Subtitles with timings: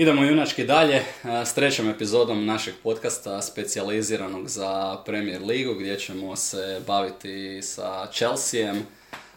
[0.00, 6.36] Idemo junački dalje a, s trećom epizodom našeg podcasta specijaliziranog za Premier Ligu gdje ćemo
[6.36, 8.86] se baviti sa Chelseaem.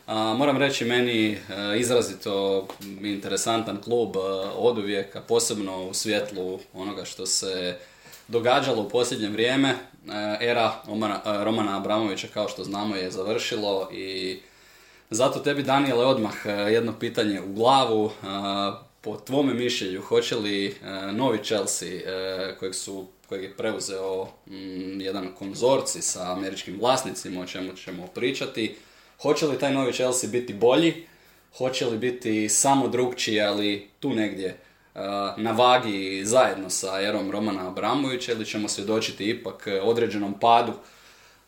[0.07, 1.37] A, moram reći meni e,
[1.77, 2.67] izrazito
[3.01, 4.19] interesantan klub e,
[4.55, 7.77] oduvijek, a posebno u svjetlu onoga što se
[8.27, 9.69] događalo u posljednje vrijeme.
[9.69, 9.77] E,
[10.41, 14.39] Era e, Romana Abramovića kao što znamo je završilo i
[15.09, 18.11] zato tebi Daniele odmah e, jedno pitanje u glavu.
[19.03, 20.73] Po tvome mišljenju, hoće li e,
[21.11, 27.45] novi Chelsea e, kojeg, su, kojeg je preuzeo mm, jedan konzorci sa američkim vlasnicima, o
[27.45, 28.75] čemu ćemo pričati,
[29.21, 31.07] hoće li taj novi Chelsea biti bolji,
[31.57, 34.57] hoće li biti samo drugčiji, ali tu negdje e,
[35.37, 40.73] na vagi zajedno sa erom Romana Abramovića ili ćemo svjedočiti ipak određenom padu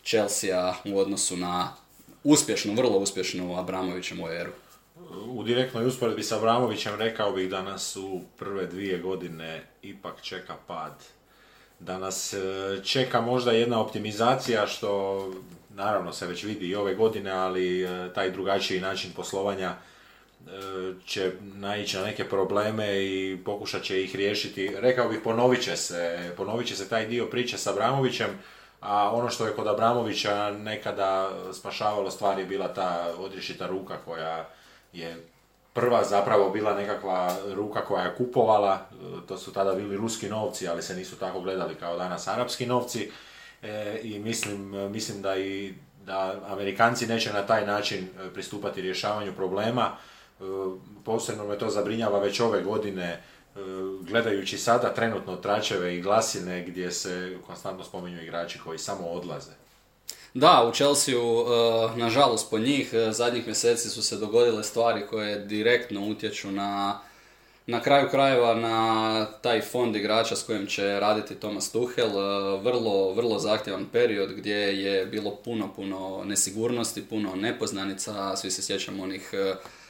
[0.03, 1.73] Chelsea u odnosu na
[2.23, 4.51] uspješnu, vrlo uspješnu Abramovićevu eru.
[5.27, 10.55] U direktnoj usporedbi sa Abramovićem rekao bih da nas u prve dvije godine ipak čeka
[10.67, 11.03] pad.
[11.79, 12.37] Da nas e,
[12.83, 15.19] čeka možda jedna optimizacija što
[15.69, 20.51] naravno se već vidi i ove godine, ali e, taj drugačiji način poslovanja e,
[21.05, 24.75] će naići na neke probleme i pokušat će ih riješiti.
[24.79, 28.29] Rekao bih ponovit će se, ponovit će se taj dio priče sa Abramovićem,
[28.81, 34.49] a ono što je kod Abramovića nekada spašavalo stvari bila ta odriješita ruka koja
[34.95, 35.27] je
[35.73, 38.95] prva zapravo bila nekakva ruka koja je kupovala, e,
[39.27, 43.11] to su tada bili ruski novci, ali se nisu tako gledali kao danas arapski novci
[43.65, 45.73] E, i mislim, mislim da i
[46.05, 49.91] da Amerikanci neće na taj način e, pristupati rješavanju problema.
[50.39, 50.43] E,
[51.05, 53.19] Posebno me to zabrinjava već ove godine e,
[54.01, 59.51] gledajući sada trenutno tračeve i glasine gdje se konstantno spominju igrači koji samo odlaze.
[60.35, 61.15] Da, u Chelsea
[61.95, 66.99] nažalost po njih, e, zadnjih mjeseci su se dogodile stvari koje direktno utječu na,
[67.67, 72.07] na kraju krajeva na taj fond igrača s kojim će raditi Thomas Tuchel.
[72.07, 78.61] E, Vrlo, vrlo zahtjevan period gdje je bilo puno, puno nesigurnosti, puno nepoznanica, svi se
[78.61, 79.31] sjećamo onih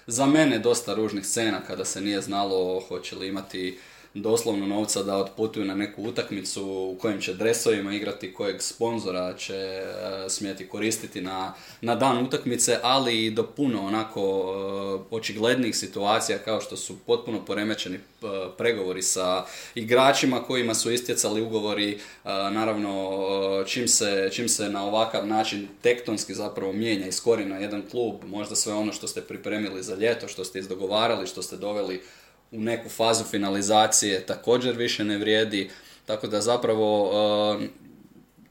[0.07, 3.79] za mene dosta ružnih scena kada se nije znalo hoće li imati
[4.15, 9.53] doslovno novca da otputuju na neku utakmicu u kojim će dresovima igrati, kojeg sponzora će
[9.55, 9.85] e,
[10.29, 16.61] smjeti koristiti na, na dan utakmice, ali i do puno onako e, očiglednih situacija kao
[16.61, 17.99] što su potpuno poremećeni e,
[18.57, 19.45] pregovori sa
[19.75, 21.99] igračima kojima su istjecali ugovori,
[22.51, 23.19] naravno
[23.67, 28.55] čim se, čim se na ovakav način tektonski zapravo mijenja iz korijena jedan klub, možda
[28.55, 32.01] sve ono što ste pripremili za ljeto, što ste izdogovarali, što ste doveli
[32.55, 35.69] u neku fazu finalizacije također više ne vrijedi,
[36.05, 37.11] tako da zapravo
[37.61, 37.67] e,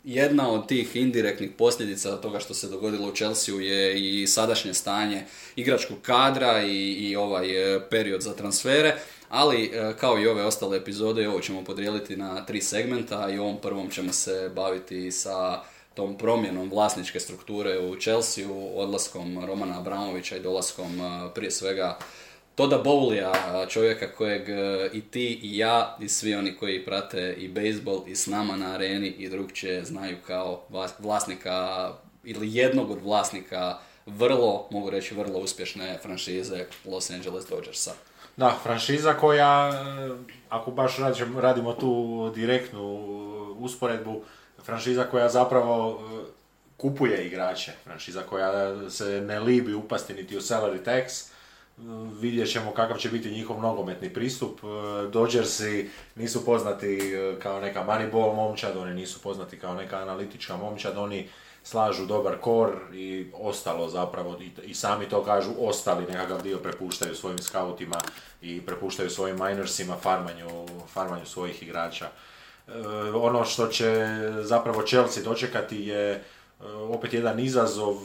[0.04, 5.24] jedna od tih indirektnih posljedica toga što se dogodilo u Chelsea je i sadašnje stanje
[5.56, 8.94] igračkog kadra i, i ovaj e, period za transfere,
[9.28, 13.56] ali e, kao i ove ostale epizode ovo ćemo podijeliti na tri segmenta i ovom
[13.62, 15.62] prvom ćemo se baviti sa
[15.94, 18.44] tom promjenom vlasničke strukture u Chelsea,
[18.74, 21.98] odlaskom Romana Abramovića i dolaskom e, prije svega
[22.54, 23.32] Toda Bowlija,
[23.68, 28.16] čovjeka kojeg e, i ti i ja i svi oni koji prate i bejsbol i
[28.16, 30.62] s nama na areni i drugčije znaju kao
[30.98, 31.90] vlasnika
[32.24, 37.92] ili jednog od vlasnika vrlo, mogu reći vrlo uspješne franšize Los Angeles Dodgersa.
[38.36, 40.10] Da, franšiza koja, e,
[40.48, 40.96] ako baš
[41.36, 42.98] radimo tu direktnu
[43.58, 44.22] usporedbu,
[44.64, 46.24] franšiza koja zapravo e,
[46.76, 51.33] kupuje igrače, franšiza koja se ne libi upasti niti u salary tax,
[52.20, 54.60] vidjet ćemo kakav će biti njihov nogometni pristup.
[54.64, 60.56] E, Dodgersi nisu poznati e, kao neka Moneyball momčad, oni nisu poznati kao neka analitička
[60.56, 61.28] momčad, oni
[61.62, 67.38] slažu dobar kor i ostalo zapravo, i, sami to kažu, ostali nekakav dio prepuštaju svojim
[67.38, 67.96] scoutima
[68.42, 72.08] i prepuštaju svojim minorsima farmanju, farmanju svojih igrača.
[72.68, 72.72] E,
[73.14, 74.06] ono što će
[74.42, 76.24] zapravo Chelsea dočekati je
[76.90, 77.96] opet jedan izazov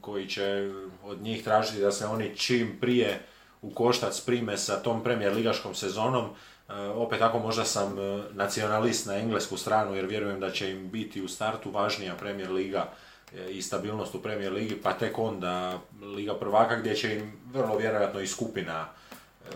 [0.00, 0.70] koji će
[1.04, 3.20] od njih tražiti da se oni čim prije
[3.62, 6.24] u koštac prime sa tom premijer ligaškom sezonom.
[6.68, 10.90] E, opet ako možda sam e, nacionalist na englesku stranu jer vjerujem da će im
[10.90, 12.88] biti u startu važnija premijer liga
[13.36, 15.78] e, i stabilnost u premijer ligi, pa tek onda
[16.16, 18.86] liga prvaka gdje će im vrlo vjerojatno i skupina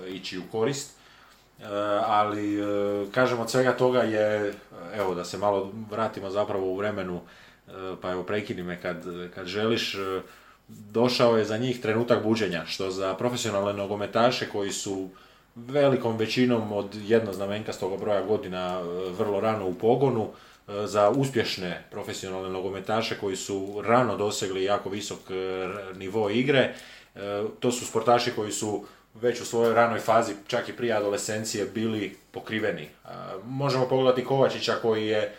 [0.05, 0.99] e, ići u korist.
[2.06, 2.62] Ali
[3.12, 4.55] kažem od svega toga je,
[4.95, 7.21] evo da se malo vratimo zapravo u vremenu
[8.03, 9.05] pa evo prekini me kad,
[9.35, 9.97] kad želiš,
[10.69, 15.09] došao je za njih trenutak buđenja, što za profesionalne nogometaše koji su
[15.56, 18.81] velikom većinom od jednoznamenkastog broja godina
[19.19, 20.29] vrlo rano u pogonu,
[20.85, 25.19] za uspješne profesionalne nogometaše koji su rano dosegli jako visok
[25.97, 26.75] nivo igre.
[27.61, 32.17] To su sportaši koji su već u svojoj ranoj fazi, čak i prije adolescencije, bili
[32.31, 32.88] pokriveni.
[33.44, 35.32] Možemo pogledati Kovačića koji je e,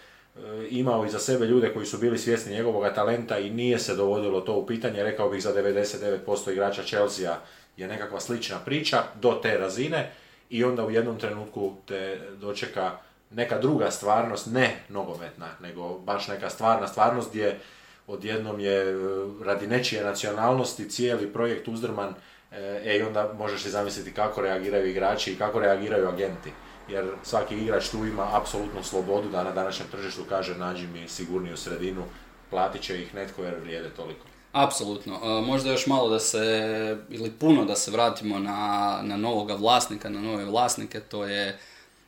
[0.70, 4.54] imao iza sebe ljude koji su bili svjesni njegovog talenta i nije se dovodilo to
[4.54, 5.04] u pitanje.
[5.04, 7.38] Rekao bih za 99% igrača Chelsea
[7.78, 10.12] je nekakva slična priča do te razine
[10.50, 12.92] i onda u jednom trenutku te dočeka
[13.32, 17.60] neka druga stvarnost, ne nogometna, nego baš neka stvarna stvarnost gdje
[18.08, 18.96] odjednom je e,
[19.44, 22.14] radi nečije nacionalnosti cijeli projekt uzdrman
[22.52, 26.52] E, i onda možeš si zamisliti kako reagiraju igrači i kako reagiraju agenti.
[26.92, 31.58] Jer svaki igrač tu ima apsolutnu slobodu da na današnjem tržištu kaže nađi mi sigurniju
[31.58, 32.04] sredinu,
[32.50, 34.26] platit će ih netko jer vrijede toliko.
[34.52, 35.20] Apsolutno.
[35.24, 40.10] E, možda još malo da se, ili puno da se vratimo na, na novoga vlasnika,
[40.10, 41.60] na nove vlasnike, to je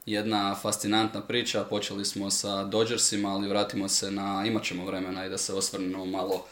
[0.05, 1.63] jedna fascinantna priča.
[1.63, 6.05] Počeli smo sa Dodgersima, ali vratimo se na, imat ćemo vremena i da se osvrnemo
[6.05, 6.45] malo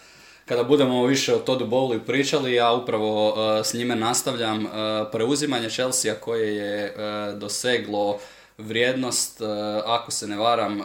[0.49, 3.35] kada budemo više o Todu Bowley pričali, ja upravo uh,
[3.65, 4.71] s njime nastavljam uh,
[5.11, 8.19] preuzimanje Chelsea koje je uh, doseglo
[8.57, 9.41] vrijednost,
[9.85, 10.81] ako se ne varam,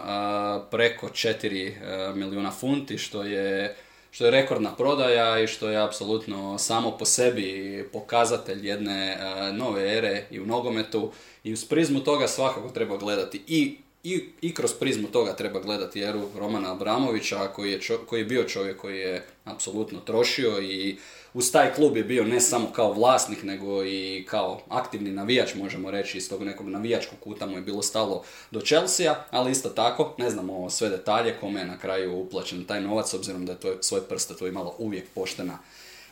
[0.71, 3.77] preko 4 milijuna funti, što je
[4.11, 9.19] što je rekordna prodaja i što je apsolutno samo po sebi pokazatelj jedne
[9.53, 11.11] nove ere i u nogometu.
[11.45, 16.01] I uz prizmu toga svakako treba gledati i i, i kroz prizmu toga treba gledati
[16.01, 20.97] eru Romana Abramovića koji je, koji je bio čovjek koji je apsolutno trošio i
[21.35, 25.91] uz taj klub je bio ne samo kao vlasnik nego i kao aktivni navijač možemo
[25.91, 30.15] reći iz tog nekog navijačkog kuta mu je bilo stalo do Chelsea, ali isto tako
[30.19, 33.83] ne znamo sve detalje kome je na kraju uplaćen taj novac obzirom da je to
[33.83, 35.59] svoj prste to imala uvijek poštena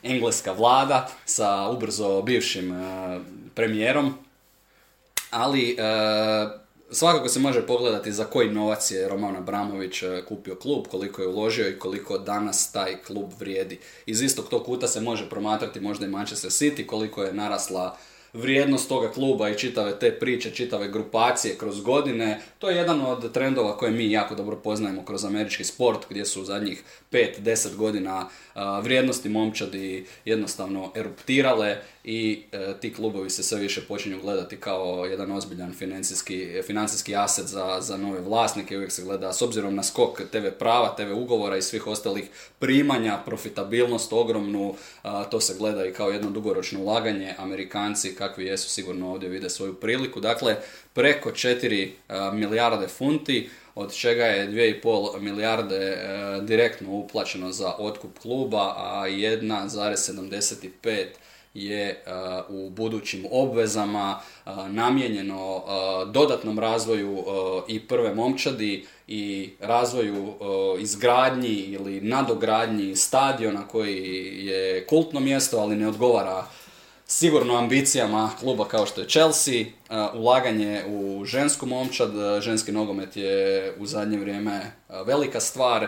[0.03, 3.23] engleska vlada sa ubrzo bivšim uh,
[3.55, 4.15] premijerom.
[5.31, 6.62] Ali uh,
[6.95, 11.29] Svakako se može pogledati za koji novac je Roman Abramović e, kupio klub, koliko je
[11.29, 13.79] uložio i koliko danas taj klub vrijedi.
[14.07, 17.97] Iz istog tog kuta se može promatrati možda i Manchester City, koliko je narasla
[18.33, 22.41] vrijednost toga kluba i čitave te priče, čitave grupacije kroz godine.
[22.59, 26.43] To je jedan od trendova koje mi jako dobro poznajemo kroz američki sport gdje su
[26.43, 26.83] u zadnjih
[27.13, 28.29] 5-10 godina
[28.83, 35.33] vrijednosti momčadi jednostavno eruptirale i e, ti klubovi se sve više počinju gledati kao jedan
[35.33, 38.77] ozbiljan financijski, financijski aset za, za nove vlasnike.
[38.77, 43.19] Uvijek se gleda s obzirom na skok TV prava, TV ugovora i svih ostalih primanja,
[43.27, 44.75] profitabilnost ogromnu,
[45.31, 47.35] to se gleda i kao jedno dugoročno ulaganje.
[47.39, 50.21] Amerikanci kakvi jesu sigurno ovdje vide svoju priliku.
[50.21, 50.57] Dakle,
[50.93, 51.91] preko 4
[52.33, 61.07] milijarde funti, od čega je 2,5 milijarde e, direktno uplaćeno za otkup kluba, a 1,75
[61.55, 61.97] je e,
[62.49, 65.63] u budućim obvezama e, namijenjeno
[66.13, 67.25] dodatnom razvoju
[67.69, 70.35] i prve momčadi i razvoju
[70.81, 74.03] izgradnji ili nadogradnji stadiona koji
[74.47, 76.47] je kultno mjesto, ali ne odgovara
[77.13, 79.65] sigurno ambicijama kluba kao što je Chelsea,
[80.15, 82.11] ulaganje u žensku momčad,
[82.41, 84.73] ženski nogomet je u zadnje vrijeme
[85.07, 85.87] velika stvar,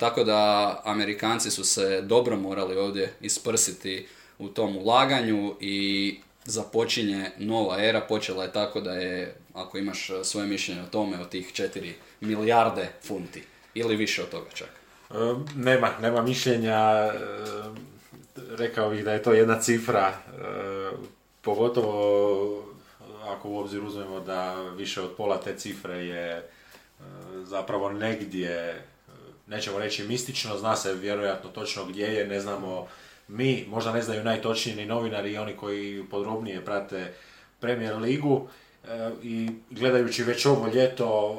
[0.00, 4.06] tako da Amerikanci su se dobro morali ovdje isprsiti
[4.38, 10.46] u tom ulaganju i započinje nova era, počela je tako da je, ako imaš svoje
[10.46, 13.42] mišljenje o tome, o tih 4 milijarde funti
[13.74, 14.68] ili više od toga čak.
[15.10, 15.14] E,
[15.56, 17.91] nema, nema mišljenja, e,
[18.36, 20.32] rekao bih da je to jedna cifra, e,
[21.42, 22.64] pogotovo
[23.28, 26.42] ako u obzir uzmemo da više od pola te cifre je e,
[27.44, 28.82] zapravo negdje,
[29.46, 32.86] nećemo reći mistično, zna se vjerojatno točno gdje je, ne znamo
[33.28, 37.12] mi, možda ne znaju najtočniji ni novinari i oni koji podrobnije prate
[37.60, 38.48] Premier ligu
[38.88, 41.38] e, i gledajući već ovo ljeto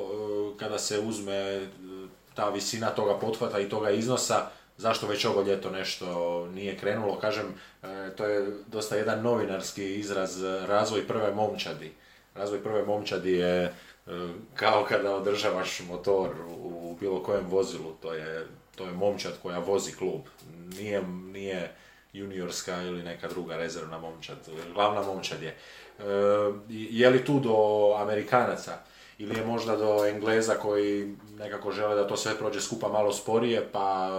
[0.59, 1.67] kada se uzme
[2.33, 7.19] ta visina toga pothvata i toga iznosa, zašto već ovo ljeto nešto nije krenulo.
[7.19, 7.45] Kažem,
[7.83, 11.91] e, to je dosta jedan novinarski izraz e, razvoj prve momčadi.
[12.35, 13.71] Razvoj prve momčadi je e,
[14.55, 19.91] kao kada održavaš motor u bilo kojem vozilu, to je, to je momčad koja vozi
[19.91, 20.21] klub.
[20.77, 21.75] Nije, nije
[22.13, 24.37] juniorska ili neka druga rezervna momčad,
[24.73, 25.57] glavna momčad je.
[26.69, 27.55] Je li tu do
[27.97, 28.77] Amerikanaca?
[29.17, 33.69] Ili je možda do Engleza koji nekako žele da to sve prođe skupa malo sporije,
[33.71, 34.09] pa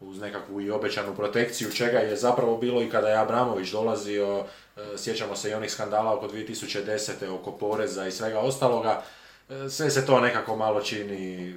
[0.00, 4.44] uz nekakvu i obećanu protekciju, čega je zapravo bilo i kada je Abramović dolazio,
[4.76, 7.34] e, sjećamo se i onih skandala oko 2010.
[7.34, 9.02] oko poreza i svega ostaloga,
[9.48, 11.54] e, sve se to nekako malo čini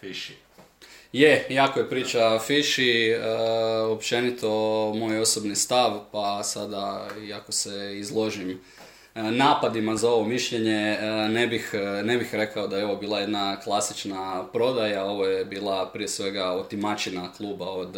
[0.00, 0.36] fiši.
[1.12, 3.14] Je, jako je priča Fiši,
[3.90, 4.48] općenito
[4.96, 8.60] moj osobni stav, pa sada iako se izložim
[9.22, 10.98] napadima za ovo mišljenje,
[11.30, 15.90] ne bih, ne bih rekao da je ovo bila jedna klasična prodaja, ovo je bila
[15.92, 17.96] prije svega otimačina kluba od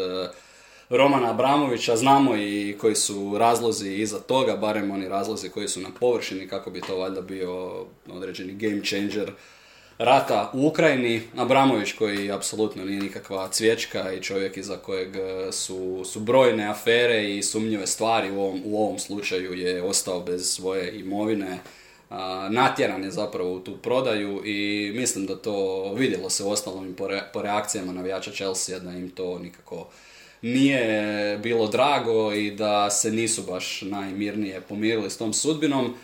[0.91, 5.89] Romana Abramovića, znamo i koji su razlozi iza toga, barem oni razlozi koji su na
[6.00, 9.33] površini, kako bi to valjda bio određeni game changer
[10.00, 11.23] rata u Ukrajini.
[11.37, 17.37] Abramović koji apsolutno nije nikakva cvječka i čovjek iza kojeg e, su, su brojne afere
[17.37, 21.59] i sumnjive stvari u ovom, u ovom slučaju je ostao bez svoje imovine.
[22.50, 26.95] natjeran je zapravo u tu prodaju i mislim da to vidjelo se u ostalom
[27.33, 29.88] po, reakcijama navijača Chelsea da im to nikako
[30.42, 35.95] nije bilo drago i da se nisu baš najmirnije pomirili s tom sudbinom.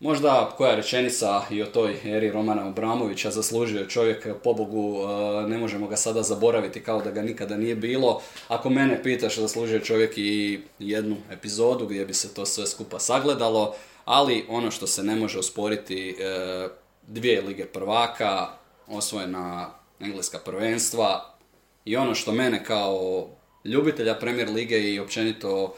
[0.00, 5.88] Možda koja rečenica i o toj eri Romana Abramovića zaslužio čovjek, pobogu, e, ne možemo
[5.88, 8.22] ga sada zaboraviti kao da ga nikada nije bilo.
[8.48, 13.74] Ako mene pitaš, zaslužio čovjek i jednu epizodu gdje bi se to sve skupa sagledalo,
[14.04, 16.68] ali ono što se ne može usporiti, e,
[17.06, 18.48] dvije lige prvaka,
[18.86, 21.34] osvojena engleska prvenstva
[21.84, 23.26] i ono što mene kao
[23.64, 25.74] ljubitelja Premier Lige i općenito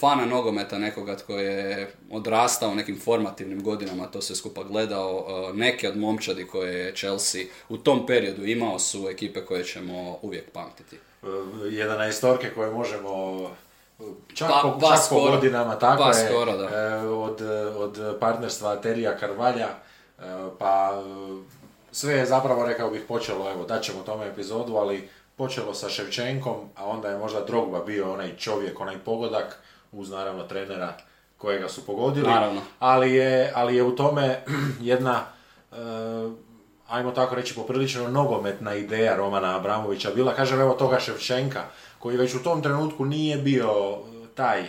[0.00, 5.88] fana nogometa nekoga tko je odrastao u nekim formativnim godinama, to se skupa gledao, neke
[5.88, 10.96] od momčadi koje je Chelsea u tom periodu imao su ekipe koje ćemo uvijek pamtiti.
[10.96, 11.26] E,
[11.70, 13.40] jedan istorke koje možemo
[14.34, 16.64] čak, pa, po, pa čak godinama, tako pa je, skoro, da.
[16.64, 17.42] E, od,
[17.76, 20.22] od partnerstva Terija Karvalja, e,
[20.58, 21.02] pa
[21.92, 25.08] sve je zapravo, rekao bih, počelo, evo, daćemo tome epizodu, ali
[25.40, 29.56] počelo sa Ševčenkom, a onda je možda Drogba bio onaj čovjek, onaj pogodak,
[29.92, 30.92] uz naravno trenera
[31.38, 32.28] kojega su pogodili.
[32.28, 32.60] Naravno.
[32.78, 34.44] Ali je, ali je u tome
[34.92, 35.24] jedna,
[35.72, 35.78] uh,
[36.88, 40.34] ajmo tako reći, poprilično nogometna ideja Romana Abramovića bila.
[40.34, 41.62] Kažem, evo toga Ševčenka,
[41.98, 43.98] koji već u tom trenutku nije bio
[44.34, 44.64] taj,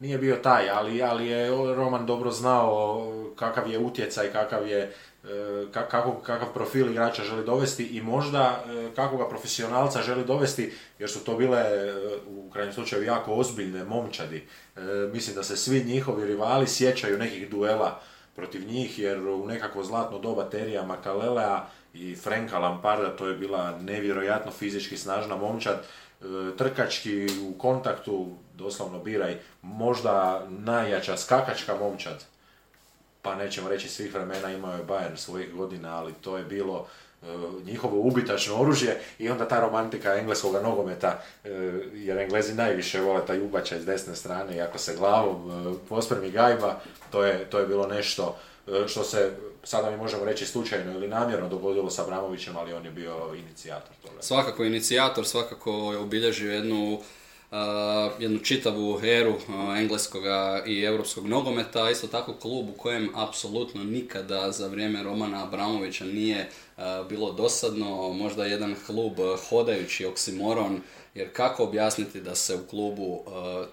[0.00, 3.02] nije bio taj, ali, ali je Roman dobro znao
[3.36, 4.92] kakav je utjecaj, kakav je
[5.72, 11.24] kako, kakav profil igrača želi dovesti i možda e, kakvog profesionalca želi dovesti, jer su
[11.24, 11.94] to bile e,
[12.26, 14.46] u krajnjem slučaju jako ozbiljne momčadi.
[15.12, 18.00] Mislim da se svi njihovi rivali sjećaju nekih duela
[18.36, 23.78] protiv njih, jer u nekakvo zlatno doba Terija Makalelea i Frenka Lamparda to je bila
[23.78, 25.84] nevjerojatno fizički snažna momčad,
[26.58, 32.24] trkački u kontaktu, doslovno biraj, možda najjača skakačka momčad
[33.22, 36.86] pa nećemo reći svih vremena imao je Bayern svojih godina, ali to je bilo
[37.22, 37.26] e,
[37.64, 41.50] njihovo ubitačno oružje i onda ta romantika engleskog nogometa, e,
[41.94, 46.30] jer Englezi najviše vole taj ubačaj s desne strane i ako se glavom e, pospremi
[46.30, 48.36] gajba, to je, to je bilo nešto
[48.86, 49.32] što se
[49.64, 53.92] sada mi možemo reći slučajno ili namjerno dogodilo sa Abramovićem, ali on je bio inicijator
[54.02, 54.22] toga.
[54.22, 57.00] Svakako inicijator, svakako je obilježio jednu
[58.18, 59.34] jednu čitavu eru
[59.78, 60.22] engleskog
[60.66, 66.50] i europskog nogometa, isto tako klub u kojem apsolutno nikada za vrijeme Romana Abramovića nije
[67.08, 69.12] bilo dosadno, možda jedan klub
[69.48, 70.80] hodajući oksimoron,
[71.14, 73.24] jer kako objasniti da se u klubu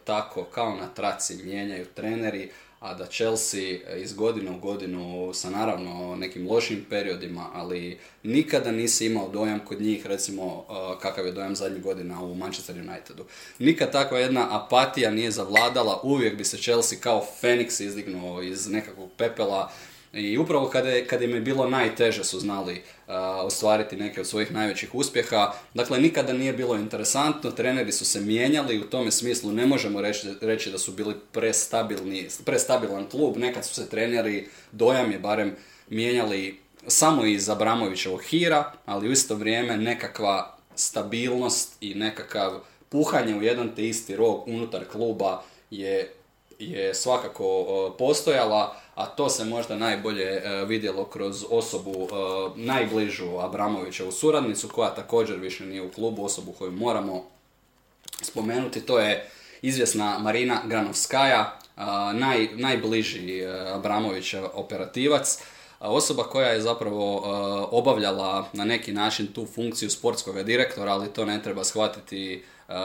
[0.04, 6.16] tako kao na traci mijenjaju treneri, a da Chelsea iz godine u godinu sa naravno
[6.16, 10.66] nekim lošim periodima, ali nikada nisi imao dojam kod njih, recimo uh,
[11.02, 13.26] kakav je dojam zadnjih godina u Manchester Unitedu.
[13.60, 19.10] Nikad takva jedna apatija nije zavladala, uvijek bi se Chelsea kao Feniks izdignuo iz nekakvog
[19.18, 19.72] pepela
[20.16, 24.28] i upravo kada, je, kada im je bilo najteže su znali uh, ostvariti neke od
[24.28, 25.54] svojih najvećih uspjeha.
[25.74, 30.28] Dakle, nikada nije bilo interesantno, treneri su se mijenjali, u tome smislu ne možemo reći,
[30.42, 33.38] reći da su bili prestabilni, prestabilan klub.
[33.38, 35.56] Nekad su se treneri, dojam je barem,
[35.90, 43.44] mijenjali samo iz Abramovićevog hira, ali u isto vrijeme nekakva stabilnost i nekakav puhanje u
[43.44, 45.42] jedan te isti rog unutar kluba
[45.72, 46.14] je,
[46.60, 52.16] je svakako uh, postojala a to se možda najbolje e, vidjelo kroz osobu e,
[52.56, 57.24] najbližu Abramovića u suradnicu, koja također više nije u klubu, osobu koju moramo
[58.22, 59.30] spomenuti, to je
[59.62, 61.82] izvjesna Marina Granovskaja, e,
[62.14, 65.38] naj, najbliži Abramovića operativac,
[65.80, 67.18] osoba koja je zapravo
[67.72, 72.44] obavljala na neki način tu funkciju sportskog direktora, ali to ne treba shvatiti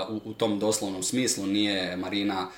[0.08, 2.48] u, u tom doslovnom smislu, nije Marina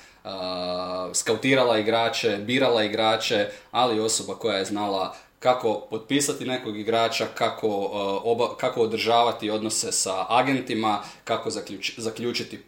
[1.13, 7.89] skautirala igrače, birala igrače, ali osoba koja je znala kako potpisati nekog igrača, kako,
[8.23, 11.49] oba, kako održavati odnose sa agentima, kako
[11.97, 12.59] zaključiti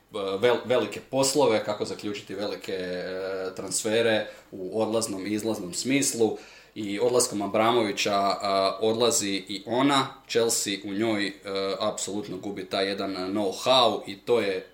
[0.66, 6.38] velike poslove, kako zaključiti velike e, transfere u odlaznom i izlaznom smislu
[6.76, 8.36] i odlaskom Abramovića
[8.82, 10.08] odlazi i ona.
[10.28, 11.34] Chelsea u njoj
[11.80, 14.68] apsolutno gubi taj jedan know-how i to je,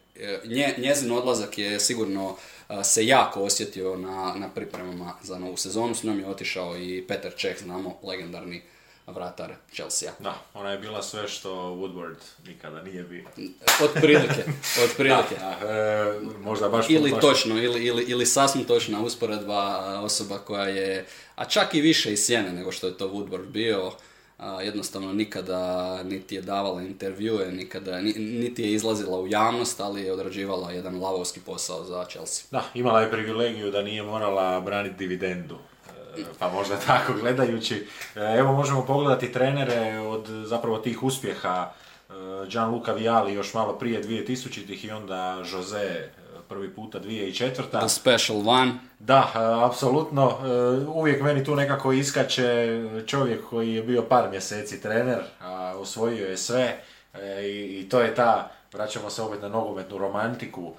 [0.45, 2.37] nje, njezin odlazak je sigurno
[2.83, 5.95] se jako osjetio na, na pripremama za novu sezonu.
[5.95, 8.61] S njom je otišao i Peter Čeh, znamo, legendarni
[9.07, 10.11] vratar Chelsea.
[10.19, 12.15] Da, ona je bila sve što Woodward
[12.47, 13.23] nikada nije bio.
[13.81, 14.43] Od prilike,
[14.83, 15.35] od prilike.
[15.35, 21.45] E, možda baš ili točno, ili, ili, ili sasvim točna usporedba osoba koja je, a
[21.45, 23.91] čak i više iz sjene nego što je to Woodward bio,
[24.63, 30.71] jednostavno nikada niti je davala intervjue, nikada, niti je izlazila u javnost, ali je odrađivala
[30.71, 32.45] jedan lavovski posao za Chelsea.
[32.51, 35.57] Da, imala je privilegiju da nije morala braniti dividendu
[36.39, 37.87] pa možda tako gledajući.
[38.15, 41.71] E, evo možemo pogledati trenere od zapravo tih uspjeha
[42.09, 42.13] e,
[42.47, 46.09] Gianluca Viali još malo prije 2000-ih i onda Jose e,
[46.51, 47.79] prvi puta 2004.
[47.79, 48.71] The special one.
[48.99, 49.31] Da,
[49.65, 50.37] apsolutno.
[50.87, 56.37] Uvijek meni tu nekako iskače čovjek koji je bio par mjeseci trener, a osvojio je
[56.37, 56.83] sve
[57.43, 60.73] i to je ta, vraćamo se opet na nogometnu romantiku,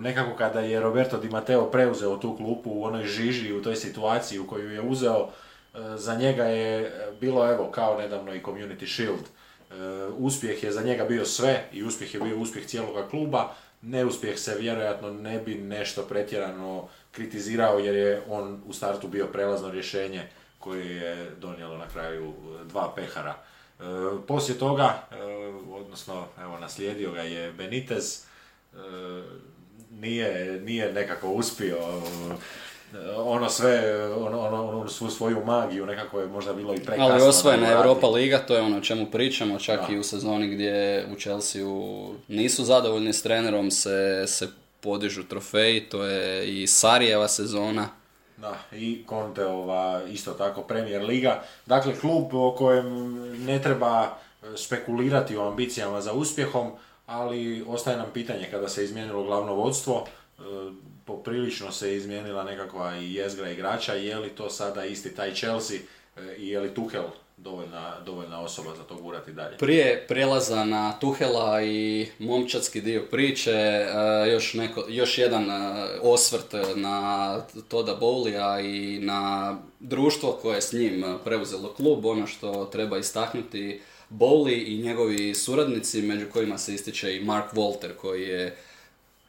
[0.00, 4.38] nekako kada je Roberto Di Matteo preuzeo tu klupu u onoj žiži, u toj situaciji
[4.38, 9.20] u koju je uzeo, e, za njega je bilo evo kao nedavno i Community Shield.
[9.20, 9.74] E,
[10.18, 13.54] uspjeh je za njega bio sve i uspjeh je bio uspjeh cijeloga kluba.
[13.82, 19.70] Neuspjeh se vjerojatno ne bi nešto pretjerano kritizirao jer je on u startu bio prelazno
[19.70, 20.22] rješenje
[20.58, 22.34] koje je donijelo na kraju
[22.64, 23.34] dva pehara.
[23.34, 23.82] E,
[24.26, 25.02] poslije toga,
[25.70, 28.24] odnosno evo naslijedio ga je Benitez,
[29.90, 31.78] nije, nije nekako uspio
[33.16, 37.04] ono sve, ono, ono, ono, svu svoju magiju, nekako je možda bilo i prekasno.
[37.04, 41.06] Ali osvojena Europa Liga, to je ono o čemu pričamo, čak i u sezoni gdje
[41.12, 41.62] u Chelsea
[42.28, 44.48] nisu zadovoljni s trenerom, se, se
[44.80, 47.88] podižu trofeji, to je i Sarijeva sezona.
[48.36, 51.42] Da, i Conteova isto tako Premier Liga.
[51.66, 54.18] Dakle, klub o kojem ne treba
[54.56, 56.72] spekulirati o ambicijama za uspjehom,
[57.06, 60.21] ali ostaje nam pitanje kada se izmijenilo glavno vodstvo, e,
[61.04, 65.76] poprilično se izmijenila nekakva jezgra igrača, je li to sada isti taj Chelsea
[66.16, 67.04] e, i je li Tuchel
[67.36, 69.56] dovoljna, dovoljna osoba za to gurati dalje.
[69.56, 73.86] Prije prelaza na Tuhela i momčadski dio priče, e,
[74.32, 75.46] još, neko, još jedan
[76.02, 82.64] osvrt na Toda Bowlija i na društvo koje je s njim preuzelo klub, ono što
[82.64, 88.56] treba istaknuti Bowley i njegovi suradnici, među kojima se ističe i Mark Walter, koji je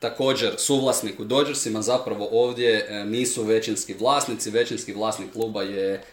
[0.03, 6.03] također suvlasnik u Dodgersima, zapravo ovdje e, nisu većinski vlasnici, većinski vlasnik kluba je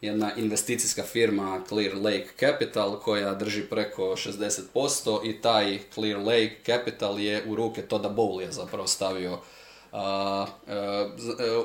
[0.00, 7.20] jedna investicijska firma Clear Lake Capital koja drži preko 60% i taj Clear Lake Capital
[7.20, 9.38] je u ruke Toda Bowleya zapravo stavio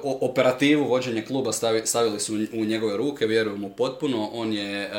[0.04, 1.52] operativu vođenje kluba
[1.84, 4.30] stavili su u njegove ruke, vjerujem mu potpuno.
[4.34, 4.92] On je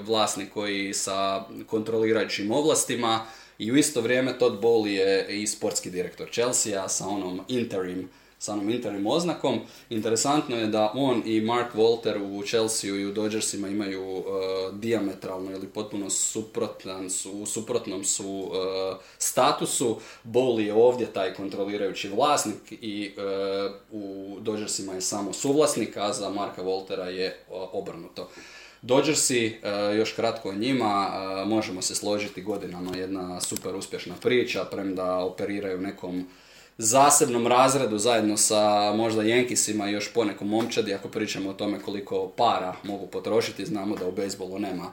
[0.00, 3.26] vlasnik koji sa kontrolirajućim ovlastima
[3.58, 8.52] i u isto vrijeme Todd Bowley je i sportski direktor Chelsea sa onom interim sa
[8.52, 9.60] onom internim oznakom.
[9.90, 14.24] Interesantno je da on i Mark Walter u Chelsea i u Dodgersima imaju uh,
[14.72, 20.00] diametralno ili potpuno suprotan su, u suprotnom su uh, statusu.
[20.24, 26.30] Bowley je ovdje taj kontrolirajući vlasnik i uh, u Dodgersima je samo suvlasnik, a za
[26.30, 28.28] Marka Waltera je obrnuto.
[28.86, 29.56] Dodgersi,
[29.96, 31.10] još kratko o njima,
[31.46, 36.26] možemo se složiti godinama jedna super uspješna priča, premda operiraju nekom
[36.78, 42.28] zasebnom razredu zajedno sa možda Jenkisima i još ponekom momčadi ako pričamo o tome koliko
[42.28, 44.92] para mogu potrošiti, znamo da u bejsbolu nema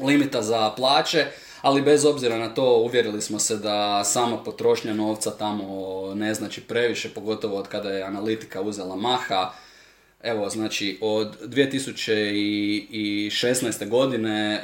[0.00, 1.26] limita za plaće,
[1.62, 5.66] ali bez obzira na to uvjerili smo se da sama potrošnja novca tamo
[6.14, 9.52] ne znači previše, pogotovo od kada je analitika uzela maha,
[10.22, 13.88] Evo, znači, od 2016.
[13.88, 14.60] godine e,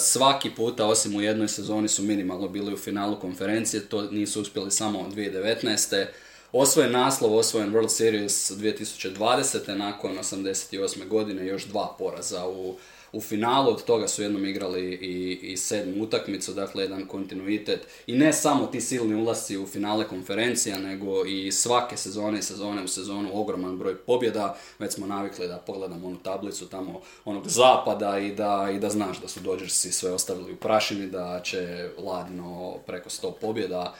[0.00, 4.70] svaki puta, osim u jednoj sezoni, su minimalno bili u finalu konferencije, to nisu uspjeli
[4.70, 6.06] samo od 2019.
[6.52, 9.74] Osvojen naslov, osvojen World Series 2020.
[9.74, 11.08] nakon 88.
[11.08, 12.76] godine, još dva poraza u
[13.16, 17.86] u finalu, od toga su jednom igrali i, i sedmu utakmicu, dakle jedan kontinuitet.
[18.06, 22.84] I ne samo ti silni ulasci u finale konferencija, nego i svake sezone i sezone
[22.84, 24.56] u sezonu ogroman broj pobjeda.
[24.78, 29.20] Već smo navikli da pogledamo onu tablicu tamo onog zapada i da, i da znaš
[29.20, 33.94] da su Dodgersi sve ostavili u prašini, da će ladno preko 100 pobjeda.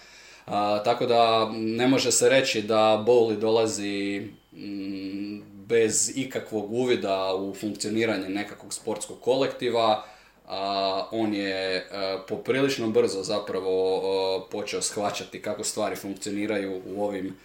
[0.84, 8.28] tako da ne može se reći da Bowley dolazi mm, bez ikakvog uvida u funkcioniranje
[8.28, 10.04] nekakvog sportskog kolektiva.
[10.48, 17.04] A, on je a, e, poprilično brzo zapravo e, počeo shvaćati kako stvari funkcioniraju u
[17.04, 17.36] ovim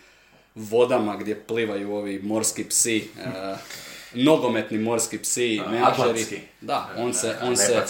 [0.55, 2.97] vodama gdje plivaju ovi morski psi.
[2.97, 3.29] E,
[4.13, 6.41] nogometni morski psi, menadžeri.
[6.61, 7.83] Da, on se, on se,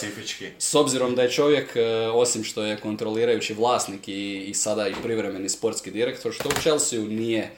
[0.58, 1.76] s obzirom da je čovjek,
[2.14, 7.00] osim što je kontrolirajući vlasnik i, i sada i privremeni sportski direktor, što u Chelsea
[7.00, 7.52] nije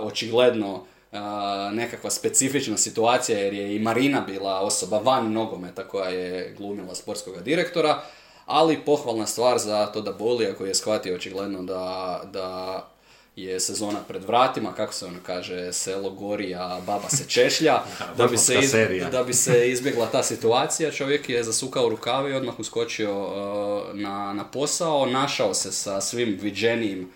[0.00, 0.86] očigledno
[1.72, 7.42] nekakva specifična situacija jer je i Marina bila osoba van nogometa koja je glumila sportskog
[7.42, 8.02] direktora,
[8.46, 12.88] ali pohvalna stvar za to da Bolija koji je shvatio očigledno da, da
[13.36, 17.80] je sezona pred vratima, kako se ono kaže, selo gori, a baba se češlja,
[18.16, 18.70] da bi se, iz-
[19.10, 23.32] da bi se izbjegla ta situacija, čovjek je zasukao rukav i odmah uskočio uh,
[23.94, 27.10] na, na posao, našao se sa svim viđenijim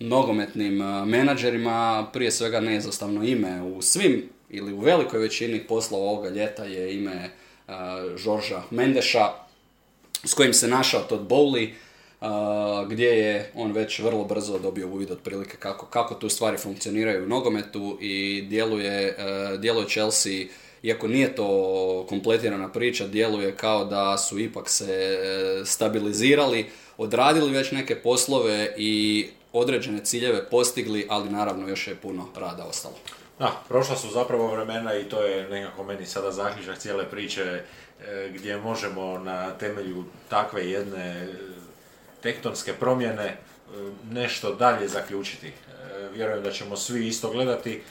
[0.00, 6.28] nogometnim uh, menadžerima, prije svega neizostavno ime u svim ili u velikoj većini poslova ovoga
[6.28, 7.30] ljeta je ime
[7.68, 7.74] uh,
[8.16, 9.28] Žorža Mendeša,
[10.24, 11.70] s kojim se našao Todd Bowley,
[12.20, 17.24] uh, gdje je on već vrlo brzo dobio uvid otprilike kako, kako tu stvari funkcioniraju
[17.24, 20.46] u nogometu i djeluje, uh, djeluje Chelsea,
[20.82, 25.18] iako nije to kompletirana priča, djeluje kao da su ipak se
[25.64, 32.64] stabilizirali, odradili već neke poslove i određene ciljeve postigli, ali naravno još je puno rada
[32.64, 32.94] ostalo.
[33.38, 37.62] Da, prošla su zapravo vremena i to je nekako meni sada zaključak cijele priče
[38.06, 41.28] e, gdje možemo na temelju takve jedne e,
[42.22, 43.36] tektonske promjene e,
[44.10, 45.52] nešto dalje zaključiti.
[46.14, 47.82] Vjerujem da ćemo svi isto gledati,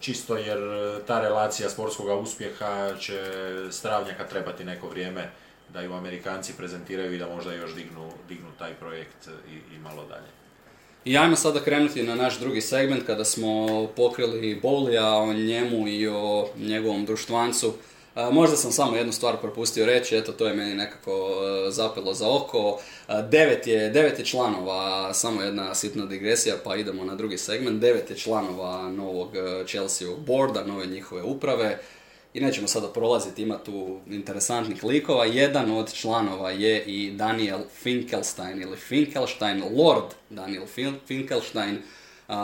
[0.00, 0.58] čisto jer
[1.06, 3.22] ta relacija sportskog uspjeha će
[3.70, 5.30] stravnjaka trebati neko vrijeme
[5.68, 10.04] da ju Amerikanci prezentiraju i da možda još dignu, dignu taj projekt i, i malo
[10.04, 10.41] dalje.
[11.04, 16.08] I ajmo sada krenuti na naš drugi segment kada smo pokrili Bowlija, o njemu i
[16.08, 17.72] o njegovom društvancu.
[18.16, 22.14] E, možda sam samo jednu stvar propustio reći, eto to je meni nekako e, zapelo
[22.14, 22.78] za oko.
[23.08, 27.80] E, devet, je, devet je članova, samo jedna sitna digresija pa idemo na drugi segment.
[27.80, 29.30] Devet je članova novog
[29.66, 31.78] Chelsea boarda, nove njihove uprave.
[32.34, 35.24] I nećemo sada prolaziti, ima tu interesantnih likova.
[35.24, 41.78] Jedan od članova je i Daniel Finkelstein ili Finkelstein, Lord Daniel Fin- Finkelstein,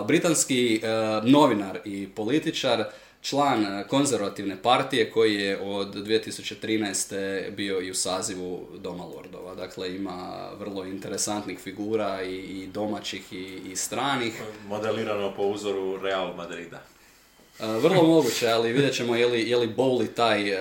[0.07, 0.89] britanski e,
[1.25, 2.85] novinar i političar,
[3.21, 7.51] član e, konzervativne partije koji je od 2013.
[7.51, 9.55] bio i u sazivu Doma Lordova.
[9.55, 13.33] Dakle, ima vrlo interesantnih figura i, domaćih
[13.73, 14.43] i stranih.
[14.67, 16.83] Modelirano po uzoru Real Madrida.
[17.59, 20.59] Vrlo moguće, ali vidjet ćemo je li, je li Bowley taj e,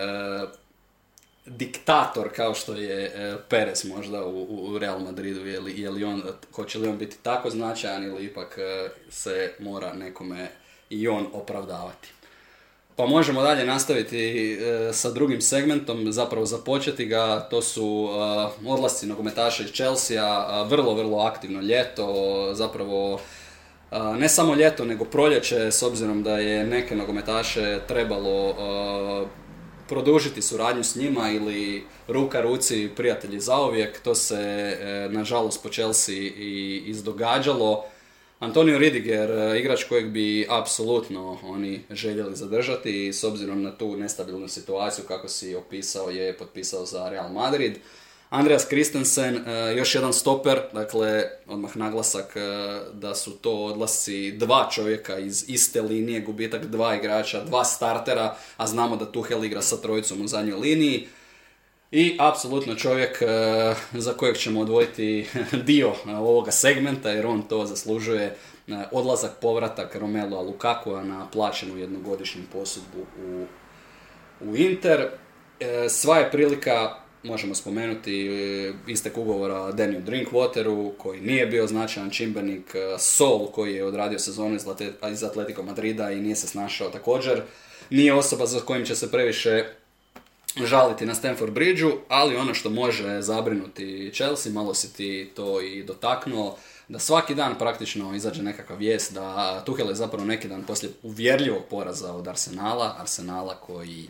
[1.45, 6.03] diktator kao što je e, Perez možda u, u Real Madridu, je li, je li
[6.03, 10.49] on, hoće li on biti tako značajan ili ipak e, se mora nekome
[10.89, 12.07] i on opravdavati.
[12.95, 14.57] Pa možemo dalje nastaviti
[14.93, 18.10] sa drugim segmentom, zapravo započeti ga, to su
[18.65, 22.13] odlasci nogometaša iz Chelsea, vrlo, vrlo aktivno ljeto,
[22.53, 23.19] zapravo
[23.91, 28.56] ne samo ljeto, nego proljeće, s obzirom da je neke nogometaše trebalo
[29.88, 36.15] produžiti suradnju s njima ili ruka ruci prijatelji zauvijek, to se e, nažalost po Chelsea
[36.15, 37.86] i izdogađalo.
[38.39, 44.47] Antonio Ridiger, e, igrač kojeg bi apsolutno oni željeli zadržati s obzirom na tu nestabilnu
[44.47, 47.78] situaciju kako si opisao je potpisao za Real Madrid.
[48.30, 52.40] Andreas Christensen, e, još jedan stoper, dakle odmah naglasak e,
[52.94, 58.68] da su to odlasci dva čovjeka iz iste linije, gubitak dva igrača, dva startera, a
[58.68, 61.08] znamo da Tuchel igra sa trojicom u zadnjoj liniji.
[61.92, 63.26] I apsolutno čovjek e,
[63.94, 65.28] za kojeg ćemo odvojiti
[65.68, 68.36] dio ovoga segmenta jer on to zaslužuje
[68.92, 73.46] odlazak povratak Romelu Lukakua na plaćenu jednogodišnju posudbu u,
[74.42, 75.08] u Inter.
[75.90, 82.76] Sva je prilika, možemo spomenuti, e, istek ugovora Daniel Drinkwateru koji nije bio značajan čimbenik,
[82.76, 84.56] e, Sol koji je odradio sezonu
[85.12, 87.42] iz, Atletico Madrida i nije se snašao također.
[87.90, 89.66] Nije osoba za kojim će se previše
[90.66, 95.84] žaliti na Stamford Bridgeu, ali ono što može zabrinuti Chelsea, malo si ti to i
[95.84, 100.92] dotaknuo, da svaki dan praktično izađe nekakva vijest da Tuchel je zapravo neki dan poslije
[101.04, 104.08] uvjerljivog poraza od Arsenala, Arsenala koji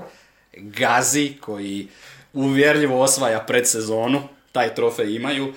[0.54, 1.88] gazi, koji
[2.34, 5.54] uvjerljivo osvaja predsezonu, taj trofej imaju, uh,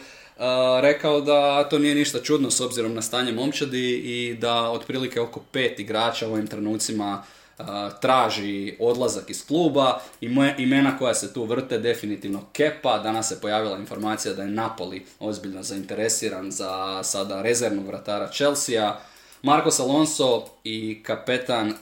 [0.81, 5.41] rekao da to nije ništa čudno s obzirom na stanje momčadi i da otprilike oko
[5.53, 7.23] pet igrača u ovim trenucima
[7.59, 7.67] uh,
[8.01, 10.01] traži odlazak iz kluba.
[10.21, 10.27] I
[10.59, 15.63] imena koja se tu vrte definitivno Kepa, danas se pojavila informacija da je Napoli ozbiljno
[15.63, 18.97] zainteresiran za sada rezervnog vratara Chelsea,
[19.43, 21.75] Marcos Alonso i kapetan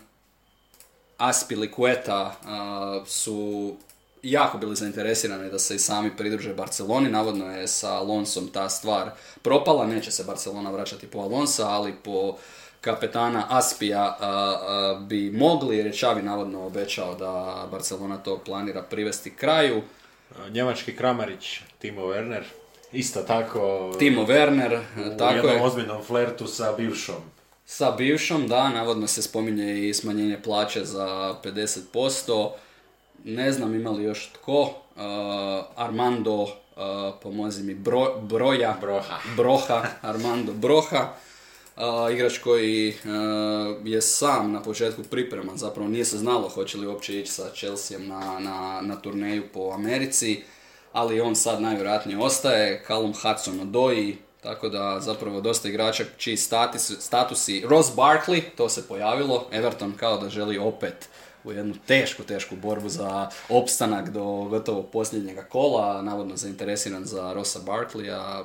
[1.19, 3.77] Aspilicueta uh, su
[4.23, 7.09] jako bili zainteresirani da se i sami pridruže Barceloni.
[7.09, 9.11] Navodno je sa Alonsom ta stvar
[9.43, 12.37] propala, neće se Barcelona vraćati po Alonsa, ali po
[12.81, 14.19] kapetana Aspija
[15.01, 19.83] bi mogli, jer je Čavi navodno obećao da Barcelona to planira privesti kraju.
[20.51, 22.43] Njemački Kramarić, Timo Werner,
[22.93, 23.93] isto tako...
[23.99, 24.81] Timo Werner,
[25.19, 25.43] tako je.
[25.43, 27.17] U jednom ozbiljnom flertu sa bivšom.
[27.67, 32.51] Sa bivšom, da, navodno se spominje i smanjenje plaće za 50%.
[33.25, 34.71] Ne znam ima li još tko.
[35.77, 36.47] Armando,
[37.23, 37.75] pomozi mi,
[38.23, 38.77] Broja.
[38.81, 39.19] Broha.
[39.37, 41.09] Broha, Armando Broha
[42.13, 42.95] igrač koji
[43.85, 48.09] je sam na početku pripreman, zapravo nije se znalo hoće li uopće ići sa Chelseaom
[48.09, 50.43] na, na, na turneju po Americi,
[50.93, 56.93] ali on sad najvjerojatnije ostaje, Callum Hudson odoji, tako da zapravo dosta igrača čiji status,
[57.01, 61.09] statusi, Ross Barkley, to se pojavilo, Everton kao da želi opet
[61.45, 67.59] u jednu tešku, tešku borbu za opstanak do gotovo posljednjega kola, navodno zainteresiran za Rossa
[67.59, 68.45] Barkleya,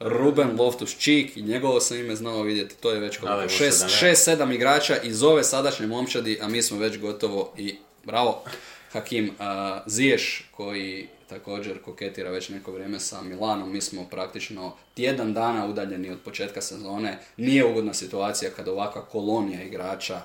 [0.00, 5.22] Ruben Loftus-Cheek i njegovo sam ime znao vidjeti, to je već koliko, 6-7 igrača iz
[5.22, 8.44] ove sadašnje momčadi, a mi smo već gotovo i bravo,
[8.92, 9.44] Hakim uh,
[9.86, 16.10] Ziješ koji također koketira već neko vrijeme sa Milanom, mi smo praktično tjedan dana udaljeni
[16.10, 20.20] od početka sezone, nije ugodna situacija kada ovakva kolonija igrača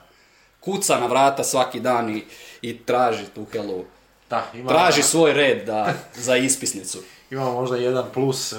[0.65, 2.23] kuca na vrata svaki dan i,
[2.61, 3.85] i traži Tuhelu,
[4.29, 6.99] da, ima, traži svoj red da, za ispisnicu.
[7.31, 8.57] Imamo možda jedan plus, e,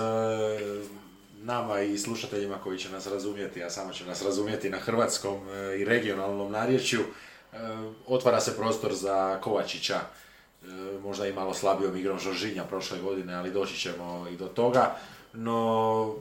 [1.42, 5.78] nama i slušateljima koji će nas razumjeti, a samo će nas razumjeti na hrvatskom e,
[5.78, 7.56] i regionalnom narječju, e,
[8.06, 10.66] otvara se prostor za Kovačića, e,
[11.02, 14.96] možda i malo slabijom igrom Žoržinja prošle godine, ali doći ćemo i do toga.
[15.32, 16.14] No,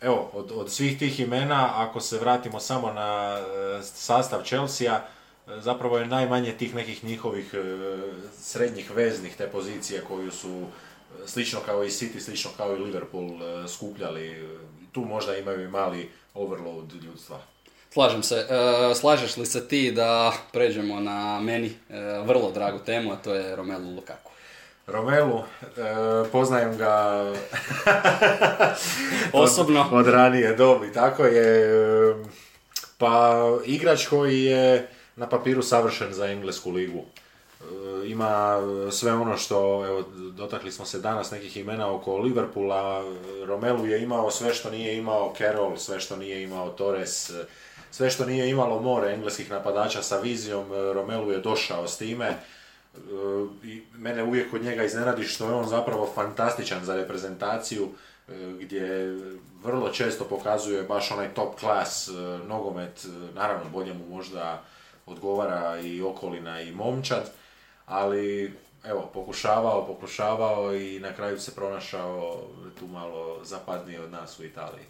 [0.00, 3.38] evo, od, od svih tih imena, ako se vratimo samo na
[3.82, 5.00] sastav Chelsea,
[5.46, 7.54] zapravo je najmanje tih nekih njihovih
[8.38, 10.66] srednjih veznih te pozicije koju su
[11.26, 13.30] slično kao i City, slično kao i Liverpool
[13.68, 14.48] skupljali
[14.92, 17.38] tu možda imaju i mali overload ljudstva.
[17.92, 18.36] Slažem se.
[18.36, 21.74] E, slažeš li se ti da pređemo na meni e,
[22.24, 24.30] vrlo dragu temu, a to je Romelu Lukaku?
[24.86, 25.44] Romelu, e,
[26.32, 27.24] poznajem ga
[29.32, 32.24] osobno od, od ranije dobi, tako je.
[32.98, 37.04] Pa igrač koji je na papiru savršen za englesku ligu
[38.06, 38.58] ima
[38.90, 40.04] sve ono što, evo,
[40.36, 43.04] dotakli smo se danas nekih imena oko Liverpoola,
[43.46, 47.30] Romelu je imao sve što nije imao Carroll, sve što nije imao Torres,
[47.90, 52.36] sve što nije imalo more engleskih napadača sa vizijom, Romelu je došao s time.
[53.64, 57.88] I mene uvijek kod njega iznenadi što je on zapravo fantastičan za reprezentaciju,
[58.60, 59.16] gdje
[59.62, 62.10] vrlo često pokazuje baš onaj top klas
[62.48, 64.62] nogomet, naravno bolje mu možda
[65.10, 67.32] odgovara i okolina i momčad,
[67.86, 68.52] ali
[68.84, 72.42] evo, pokušavao, pokušavao i na kraju se pronašao
[72.78, 74.84] tu malo zapadnije od nas u Italiji.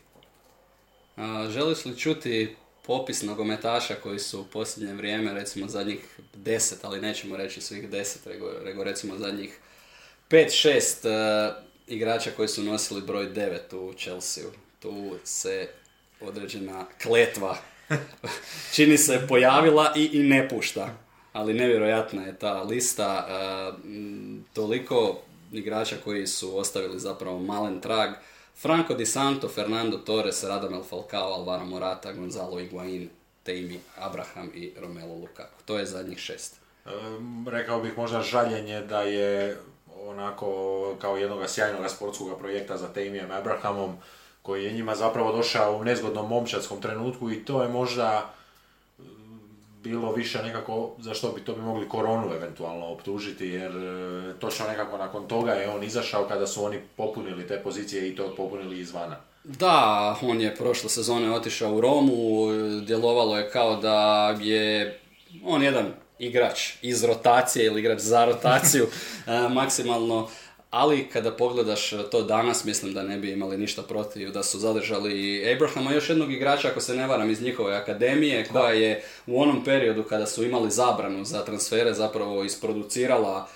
[1.17, 2.57] A, želiš li čuti
[2.87, 8.27] popis nogometaša koji su u posljednje vrijeme, recimo zadnjih deset, ali nećemo reći svih deset,
[8.65, 9.59] nego, recimo zadnjih
[10.29, 11.11] pet, šest uh,
[11.87, 14.45] igrača koji su nosili broj devet u Chelsea.
[14.81, 15.69] Tu se
[16.21, 17.57] određena kletva
[18.75, 20.97] čini se pojavila i, i ne pušta
[21.33, 23.73] ali nevjerojatna je ta lista, e,
[24.53, 25.19] toliko
[25.53, 28.11] igrača koji su ostavili zapravo malen trag.
[28.57, 33.11] Franco Di Santo, Fernando Torres, Radamel Falcao, Alvaro Morata, Gonzalo Higuain,
[33.43, 35.63] Teimi Abraham i Romelu Lukaku.
[35.65, 36.57] To je zadnjih šest.
[36.87, 36.91] E,
[37.47, 39.57] rekao bih možda žaljenje da je
[40.07, 43.97] onako kao jednog sjajnog sportskog projekta za Teimijem Abrahamom
[44.43, 48.31] koji je njima zapravo došao u nezgodnom momčadskom trenutku i to je možda
[49.83, 54.99] bilo više nekako, zašto bi to bi mogli koronu eventualno optužiti, jer e, točno nekako
[54.99, 59.17] nakon toga je on izašao kada su oni popunili te pozicije i to popunili izvana.
[59.45, 62.47] Da, on je prošle sezone otišao u Romu,
[62.87, 65.01] djelovalo je kao da je
[65.45, 65.87] on jedan
[66.19, 68.87] igrač iz rotacije ili igrač za rotaciju
[69.27, 70.29] e, maksimalno
[70.71, 75.53] ali kada pogledaš to danas, mislim da ne bi imali ništa protiv da su zadržali
[75.55, 79.65] Abrahama, još jednog igrača, ako se ne varam, iz njihove akademije, koja je u onom
[79.65, 83.49] periodu kada su imali zabranu za transfere zapravo isproducirala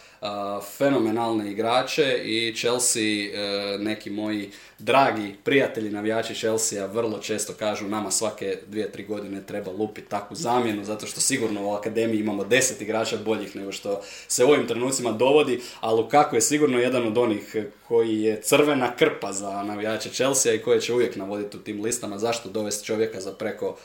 [0.78, 8.10] fenomenalne igrače i Chelsea, e, neki moji dragi prijatelji navijači Chelsea vrlo često kažu nama
[8.10, 12.80] svake dvije, tri godine treba lupiti takvu zamjenu zato što sigurno u akademiji imamo deset
[12.80, 17.18] igrača boljih nego što se u ovim trenucima dovodi, a Lukaku je sigurno jedan od
[17.18, 17.56] onih
[17.88, 22.18] koji je crvena krpa za navijače Chelsea i koje će uvijek navoditi u tim listama
[22.18, 23.76] zašto dovesti čovjeka za preko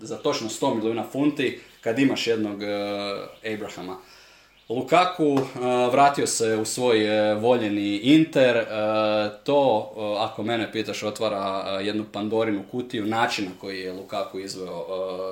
[0.00, 3.96] za točno 100 milijuna funti kad imaš jednog uh, Abrahama.
[4.68, 5.38] Lukaku
[5.92, 8.64] vratio se u svoj voljeni Inter,
[9.44, 14.86] to ako mene pitaš otvara jednu Pandorinu kutiju načina koji je Lukaku izveo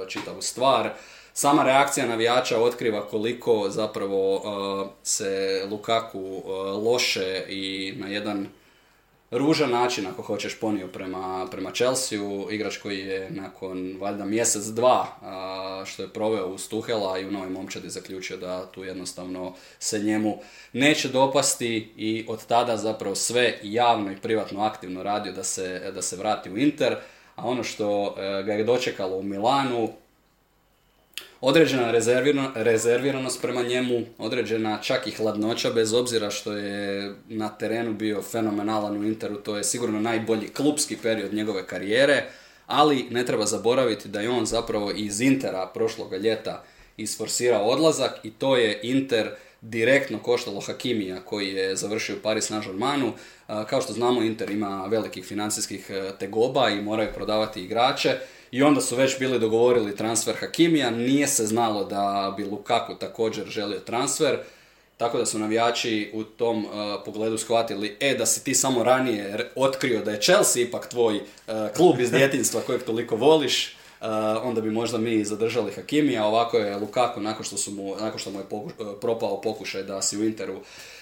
[0.08, 0.90] čitavu stvar.
[1.32, 4.42] Sama reakcija navijača otkriva koliko zapravo
[5.02, 6.42] se Lukaku
[6.84, 8.46] loše i na jedan
[9.30, 12.18] ružan način, ako hoćeš, ponio prema, prema Chelsea,
[12.50, 15.06] igrač koji je nakon valjda mjesec, dva,
[15.86, 20.38] što je proveo u Stuhela i u novoj momčadi zaključio da tu jednostavno se njemu
[20.72, 26.02] neće dopasti i od tada zapravo sve javno i privatno aktivno radio da se, da
[26.02, 26.96] se vrati u Inter,
[27.36, 29.88] a ono što e, ga je dočekalo u Milanu,
[31.40, 31.90] određena
[32.54, 38.96] rezerviranost prema njemu, određena čak i hladnoća, bez obzira što je na terenu bio fenomenalan
[38.96, 42.24] u Interu, to je sigurno najbolji klubski period njegove karijere,
[42.66, 46.64] ali ne treba zaboraviti da je on zapravo iz Intera prošloga ljeta
[46.96, 53.12] isforsirao odlazak i to je Inter direktno koštalo Hakimija koji je završio Paris Saint-Germainu.
[53.46, 58.18] Kao što znamo Inter ima velikih financijskih e, tegoba i moraju prodavati igrače
[58.50, 63.46] i onda su već bili dogovorili transfer Hakimija, nije se znalo da bi Lukaku također
[63.46, 64.38] želio transfer,
[64.96, 66.70] tako da su navijači u tom uh,
[67.04, 71.54] pogledu shvatili, e da si ti samo ranije otkrio da je Chelsea ipak tvoj uh,
[71.76, 74.06] klub iz djetinstva kojeg toliko voliš, uh,
[74.42, 78.30] onda bi možda mi zadržali Hakimija, ovako je Lukaku nakon što, su mu, nakon što
[78.30, 78.44] mu je
[79.00, 80.60] propao pokušaj da si u Interu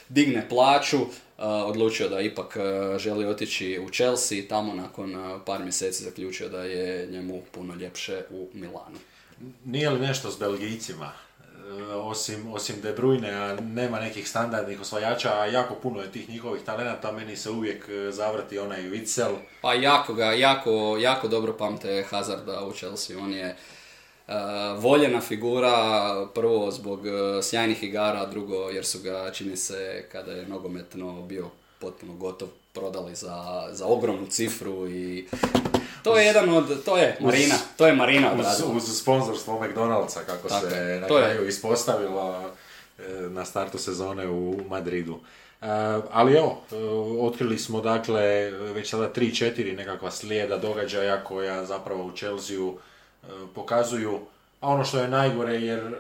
[0.09, 0.99] digne plaću,
[1.39, 2.57] odlučio da ipak
[2.99, 8.23] želi otići u Chelsea i tamo nakon par mjeseci zaključio da je njemu puno ljepše
[8.31, 8.99] u Milanu.
[9.65, 11.13] Nije li nešto s Belgijcima?
[11.95, 16.63] Osim, osim De Bruyne, a nema nekih standardnih osvajača, a jako puno je tih njihovih
[16.63, 19.35] talenata, meni se uvijek zavrti onaj Witzel.
[19.61, 23.74] Pa jako ga, jako, jako dobro pamte Hazarda u Chelsea, on je Uh,
[24.79, 25.73] voljena figura,
[26.35, 31.51] prvo zbog uh, sjajnih igara, drugo jer su ga, čini se, kada je nogometno bio
[31.79, 35.27] potpuno gotov, prodali za, za ogromnu cifru i
[36.03, 40.49] to je jedan od, to je Marina, to je Marina Uz, uz sponzorstvo McDonald'sa, kako
[40.49, 42.53] se na kraju ispostavilo
[42.99, 45.21] e, na startu sezone u Madridu.
[46.11, 46.63] ali evo,
[47.21, 52.57] otkrili smo dakle već sada 3-4 nekakva slijeda događaja koja zapravo u Chelsea
[53.55, 54.21] pokazuju,
[54.61, 55.91] a ono što je najgore jer e,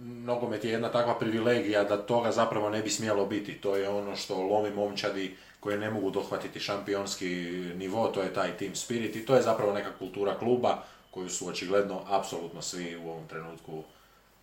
[0.00, 3.54] nogomet je jedna takva privilegija da toga zapravo ne bi smjelo biti.
[3.54, 7.28] To je ono što lomi momčadi koje ne mogu dohvatiti šampionski
[7.76, 11.48] nivo, to je taj team spirit i to je zapravo neka kultura kluba koju su
[11.48, 13.82] očigledno apsolutno svi u ovom trenutku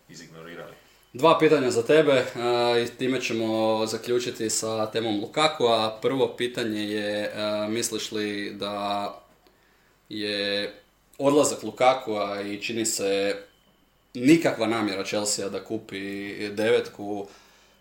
[0.08, 0.74] izignorirali.
[1.12, 2.24] Dva pitanja za tebe e,
[2.82, 7.30] i time ćemo zaključiti sa temom Lukaku, a prvo pitanje je e,
[7.68, 9.14] misliš li da
[10.08, 10.74] je
[11.18, 13.36] odlazak Lukakua i čini se
[14.14, 17.26] nikakva namjera Chelsea da kupi devetku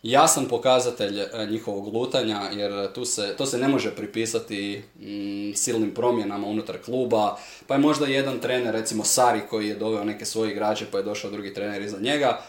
[0.03, 5.93] jasan pokazatelj e, njihovog lutanja jer tu se, to se ne može pripisati mm, silnim
[5.93, 7.37] promjenama unutar kluba.
[7.67, 11.03] Pa je možda jedan trener recimo Sari koji je doveo neke svoje igrače pa je
[11.03, 12.41] došao drugi trener iza njega.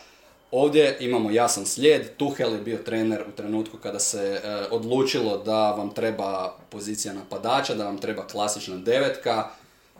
[0.51, 5.70] Ovdje imamo jasan slijed, Tuhel je bio trener u trenutku kada se e, odlučilo da
[5.70, 9.51] vam treba pozicija napadača, da vam treba klasična devetka,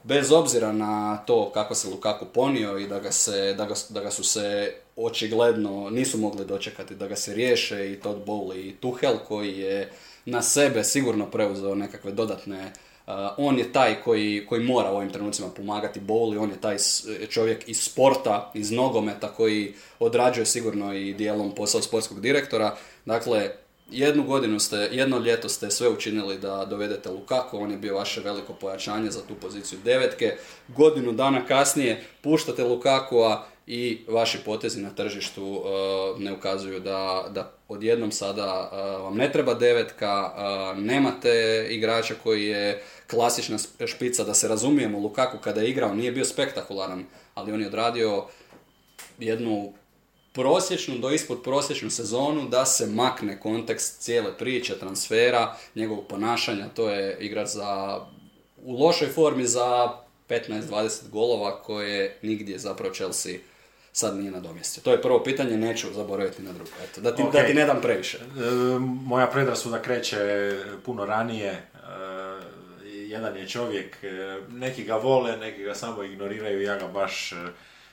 [0.05, 4.01] bez obzira na to kako se Lukaku ponio i da ga, se, da ga, da
[4.01, 8.77] ga su se očigledno nisu mogli dočekati da ga se riješe i Todd Bowley i
[8.81, 9.93] Tuhel koji je
[10.25, 12.73] na sebe sigurno preuzeo nekakve dodatne
[13.37, 16.77] on je taj koji, koji mora u ovim trenucima pomagati Bowley, on je taj
[17.29, 22.77] čovjek iz sporta, iz nogometa koji odrađuje sigurno i dijelom posao sportskog direktora.
[23.05, 23.51] Dakle,
[23.91, 28.21] jednu godinu ste, jedno ljeto ste sve učinili da dovedete Lukaku, on je bio vaše
[28.21, 30.37] veliko pojačanje za tu poziciju devetke.
[30.69, 37.53] Godinu dana kasnije puštate Lukakua i vaši potezi na tržištu uh, ne ukazuju da, da
[37.69, 44.35] odjednom sada uh, vam ne treba devetka, uh, nemate igrača koji je klasična špica, da
[44.35, 48.25] se razumijemo, Lukaku kada je igrao nije bio spektakularan, ali on je odradio
[49.19, 49.73] jednu
[50.39, 56.91] prosječnu do ispod prosječnu sezonu da se makne kontekst cijele priče, transfera, njegovog ponašanja, to
[56.91, 58.01] je igrač za
[58.65, 59.89] u lošoj formi za
[60.29, 63.35] 15-20 golova koje nigdje zapravo Chelsea
[63.93, 64.83] sad nije nadomjestio.
[64.83, 66.71] To je prvo pitanje, neću zaboraviti na drugo.
[66.85, 68.19] Eto, da, ti, da ti ne dam previše.
[68.19, 68.21] E,
[68.81, 70.19] moja predrasuda kreće
[70.85, 71.51] puno ranije.
[71.51, 71.63] E,
[72.93, 77.33] jedan je čovjek, e, neki ga vole, neki ga samo ignoriraju, ja ga baš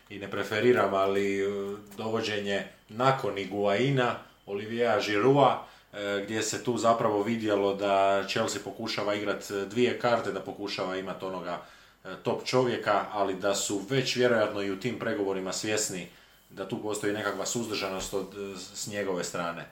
[0.09, 7.23] i ne preferiram, ali e, dovođenje nakon Iguaina, Olivija Žirua, e, gdje se tu zapravo
[7.23, 11.61] vidjelo da Chelsea pokušava igrati dvije karte, da pokušava imati onoga
[12.03, 16.07] e, top čovjeka, ali da su već vjerojatno i u tim pregovorima svjesni
[16.49, 18.27] da tu postoji nekakva suzdržanost od,
[18.73, 19.65] s njegove strane.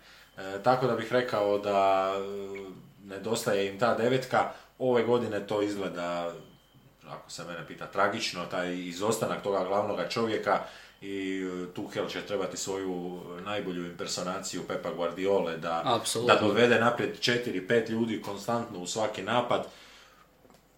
[0.63, 2.11] tako da bih rekao da
[3.03, 6.33] nedostaje im ta devetka, ove godine to izgleda,
[7.13, 10.59] ako se mene pita, tragično, taj izostanak toga glavnog čovjeka
[11.03, 17.67] i e, Tuchel će trebati svoju najbolju impersonaciju Pepa Guardiole da, da dovede naprijed četiri,
[17.67, 19.65] pet ljudi konstantno u svaki napad.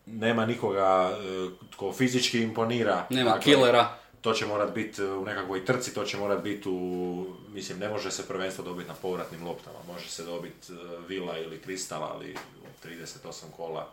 [0.05, 3.05] Nema nikoga e, tko fizički imponira.
[3.09, 3.97] Nema dakle, killera.
[4.21, 7.25] To će morat biti u nekakvoj trci, to će morat biti u...
[7.49, 9.77] Mislim, ne može se prvenstvo dobiti na povratnim loptama.
[9.93, 10.75] Može se dobiti e,
[11.07, 13.91] Vila ili Kristala, ali u 38 kola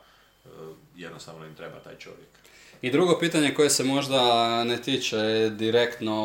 [0.97, 2.29] jednostavno im treba taj čovjek.
[2.83, 6.17] I drugo pitanje koje se možda ne tiče direktno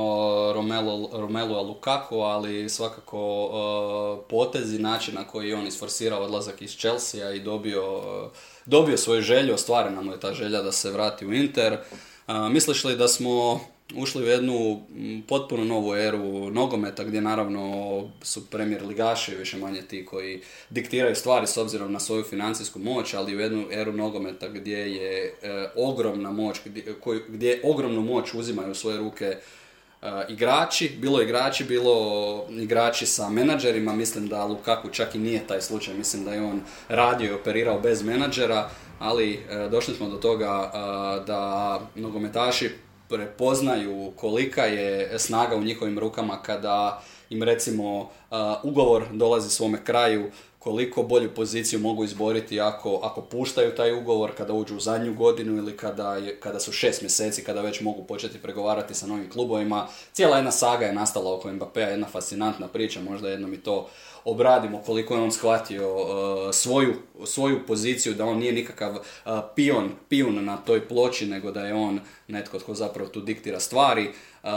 [0.55, 7.31] Romelu, Romelu Lukaku, ali svakako uh, potezi, način na koji on isforsirao odlazak iz Chelsea
[7.31, 8.31] i dobio, uh,
[8.65, 11.73] dobio svoju želju, ostvarena mu je ta želja da se vrati u Inter.
[12.27, 13.61] Uh, misliš li da smo
[13.95, 14.81] ušli u jednu
[15.27, 21.47] potpuno novu eru nogometa gdje naravno su premijer ligaši više manje ti koji diktiraju stvari
[21.47, 26.31] s obzirom na svoju financijsku moć, ali u jednu eru nogometa gdje je e, ogromna
[26.31, 26.95] moć, gdje,
[27.27, 29.37] gdje ogromnu moć uzimaju u svoje ruke e,
[30.29, 35.93] igrači, bilo igrači, bilo igrači sa menadžerima, mislim da Lukaku čak i nije taj slučaj,
[35.93, 38.69] mislim da je on radio i operirao bez menadžera,
[38.99, 40.71] ali e, došli smo do toga
[41.27, 48.09] da nogometaši prepoznaju kolika je snaga u njihovim rukama kada im recimo
[48.63, 54.53] ugovor dolazi svome kraju, koliko bolju poziciju mogu izboriti ako, ako puštaju taj ugovor, kada
[54.53, 58.37] uđu u zadnju godinu ili kada, je, kada su šest mjeseci, kada već mogu početi
[58.37, 59.87] pregovarati sa novim klubovima.
[60.13, 63.89] Cijela jedna saga je nastala oko Mbappéa, jedna fascinantna priča, možda jednom i to
[64.27, 66.07] obradimo koliko je on shvatio uh,
[66.53, 66.93] svoju,
[67.25, 71.73] svoju poziciju, da on nije nikakav uh, pion, pion na toj ploči, nego da je
[71.73, 74.09] on netko tko zapravo tu diktira stvari.
[74.43, 74.49] Uh,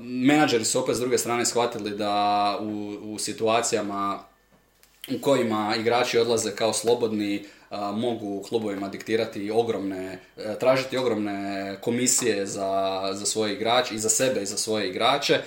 [0.00, 4.18] menadžeri su opet s druge strane shvatili da u, u situacijama
[5.16, 7.44] u kojima igrači odlaze kao slobodni,
[7.94, 10.18] mogu klubovima diktirati ogromne,
[10.60, 15.40] tražiti ogromne komisije za, za svoje igrače i za sebe i za svoje igrače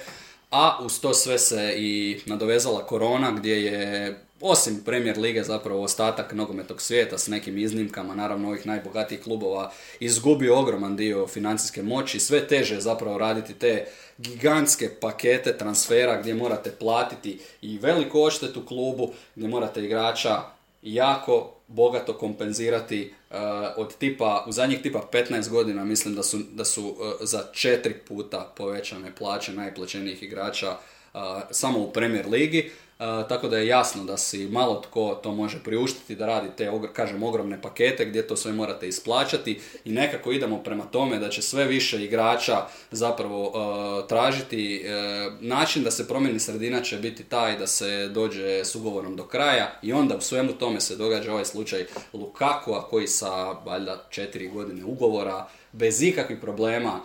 [0.50, 6.34] a uz to sve se i nadovezala korona gdje je osim Premier Lige zapravo ostatak
[6.34, 12.48] nogometnog svijeta s nekim iznimkama, naravno ovih najbogatijih klubova, izgubio ogroman dio financijske moći, sve
[12.48, 13.86] teže je zapravo raditi te
[14.18, 20.42] gigantske pakete transfera gdje morate platiti i veliku odštetu klubu, gdje morate igrača
[20.82, 23.38] jako bogato kompenzirati uh,
[23.78, 27.94] od tipa, u zadnjih tipa 15 godina mislim da su, da su uh, za četiri
[27.94, 30.72] puta povećane plaće najplaćenijih igrača
[31.14, 31.20] uh,
[31.52, 32.72] samo u Premier Ligi.
[33.00, 36.72] E, tako da je jasno da si malo tko to može priuštiti da radi te,
[36.94, 41.42] kažem, ogromne pakete gdje to sve morate isplaćati i nekako idemo prema tome da će
[41.42, 44.92] sve više igrača zapravo e, tražiti e,
[45.40, 49.80] način da se promijeni sredina će biti taj da se dođe s ugovorom do kraja
[49.82, 54.86] i onda u svemu tome se događa ovaj slučaj Lukaku, koji sa valjda četiri godine
[54.86, 57.00] ugovora bez ikakvih problema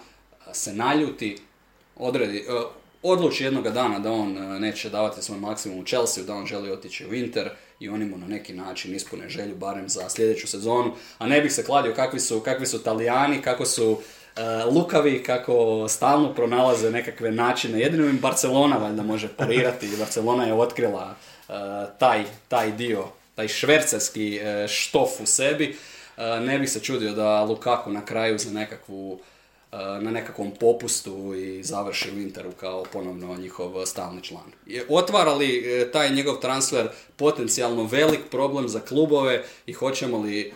[0.52, 1.36] se naljuti,
[1.96, 2.44] odredi,
[3.02, 6.70] odluči jednoga dana da on e, neće davati svoj maksimum u Chelsea, da on želi
[6.70, 7.50] otići u Inter
[7.80, 11.52] i oni mu na neki način ispune želju barem za sljedeću sezonu, a ne bih
[11.52, 13.98] se kladio kakvi su, kakvi su Talijani, kako su
[14.36, 17.80] e, lukavi, kako stalno pronalaze nekakve načine.
[17.80, 21.14] Jedino im Barcelona valjda može parirati i Barcelona je otkrila
[21.48, 21.52] e,
[21.98, 25.76] taj, taj dio, taj švercerski štof u sebi.
[26.40, 29.20] ne bih se čudio da Lukaku na kraju za nekakvu
[29.72, 34.52] na nekakvom popustu i završi u Interu kao ponovno njihov stalni član.
[34.88, 40.50] Otvara li e, taj njegov transfer potencijalno velik problem za klubove i hoćemo li e,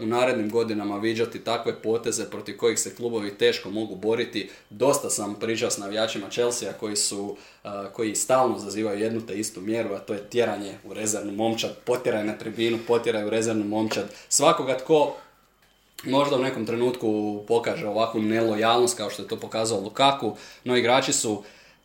[0.00, 4.50] u narednim godinama viđati takve poteze protiv kojih se klubovi teško mogu boriti?
[4.70, 7.36] Dosta sam pričao s navijačima Chelsea koji su
[7.92, 12.24] koji stalno zazivaju jednu te istu mjeru, a to je tjeranje u rezervnu momčad, potjeraj
[12.24, 14.04] na tribinu, potjeraj u rezervnu momčad.
[14.28, 15.16] Svakoga tko
[16.04, 21.12] možda u nekom trenutku pokaže ovakvu nelojalnost kao što je to pokazao Lukaku, no igrači
[21.12, 21.42] su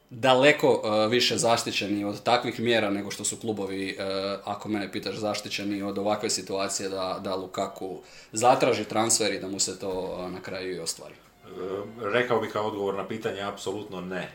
[0.09, 5.15] daleko uh, više zaštićeni od takvih mjera nego što su klubovi, uh, ako mene pitaš,
[5.15, 7.99] zaštićeni od ovakve situacije da, da Lukaku
[8.31, 11.15] zatraži transfer i da mu se to uh, na kraju i ostvari.
[12.01, 14.29] Rekao bih kao odgovor na pitanje, apsolutno ne.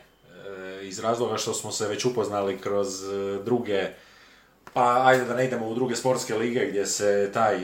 [0.83, 2.87] Iz razloga što smo se već upoznali kroz
[3.45, 3.87] druge,
[4.73, 7.59] pa ajde da ne idemo u druge sportske lige gdje se taj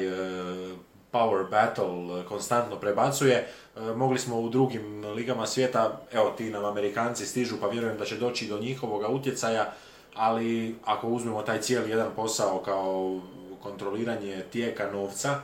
[1.11, 3.35] power battle konstantno prebacuje.
[3.35, 8.05] E, mogli smo u drugim ligama svijeta, evo ti nam Amerikanci stižu pa vjerujem da
[8.05, 9.73] će doći do njihovoga utjecaja,
[10.15, 13.21] ali ako uzmemo taj cijeli jedan posao kao
[13.63, 15.41] kontroliranje tijeka novca, e,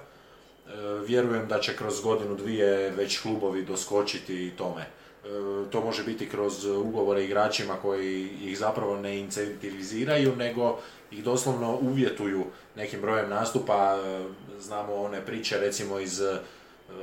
[1.07, 4.85] vjerujem da će kroz godinu dvije već klubovi doskočiti tome.
[5.71, 10.79] To može biti kroz ugovore igračima koji ih zapravo ne incentiviziraju, nego
[11.11, 12.45] ih doslovno uvjetuju
[12.75, 13.97] nekim brojem nastupa.
[14.59, 16.21] Znamo one priče recimo iz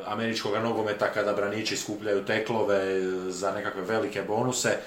[0.06, 3.00] američkog nogometa kada braniči skupljaju teklove
[3.30, 4.78] za nekakve velike bonuse.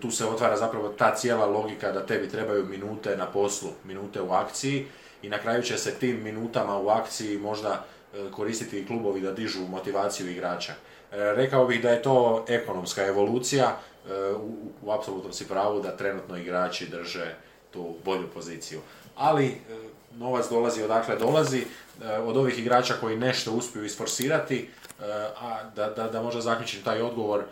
[0.00, 4.32] Tu se otvara zapravo ta cijela logika da tebi trebaju minute na poslu, minute u
[4.32, 4.86] akciji
[5.22, 7.84] i na kraju će se tim minutama u akciji možda
[8.30, 10.72] koristiti i klubovi da dižu motivaciju igrača.
[11.12, 13.76] Rekao bih da je to ekonomska evolucija,
[14.36, 17.34] u, u apsolutnom si pravu da trenutno igrači drže
[17.70, 18.80] tu bolju poziciju.
[19.16, 19.60] Ali
[20.18, 21.64] novac dolazi odakle dolazi,
[22.24, 24.70] od ovih igrača koji nešto uspiju isforsirati,
[25.40, 27.42] a da, da, da možda zaključim taj odgovor,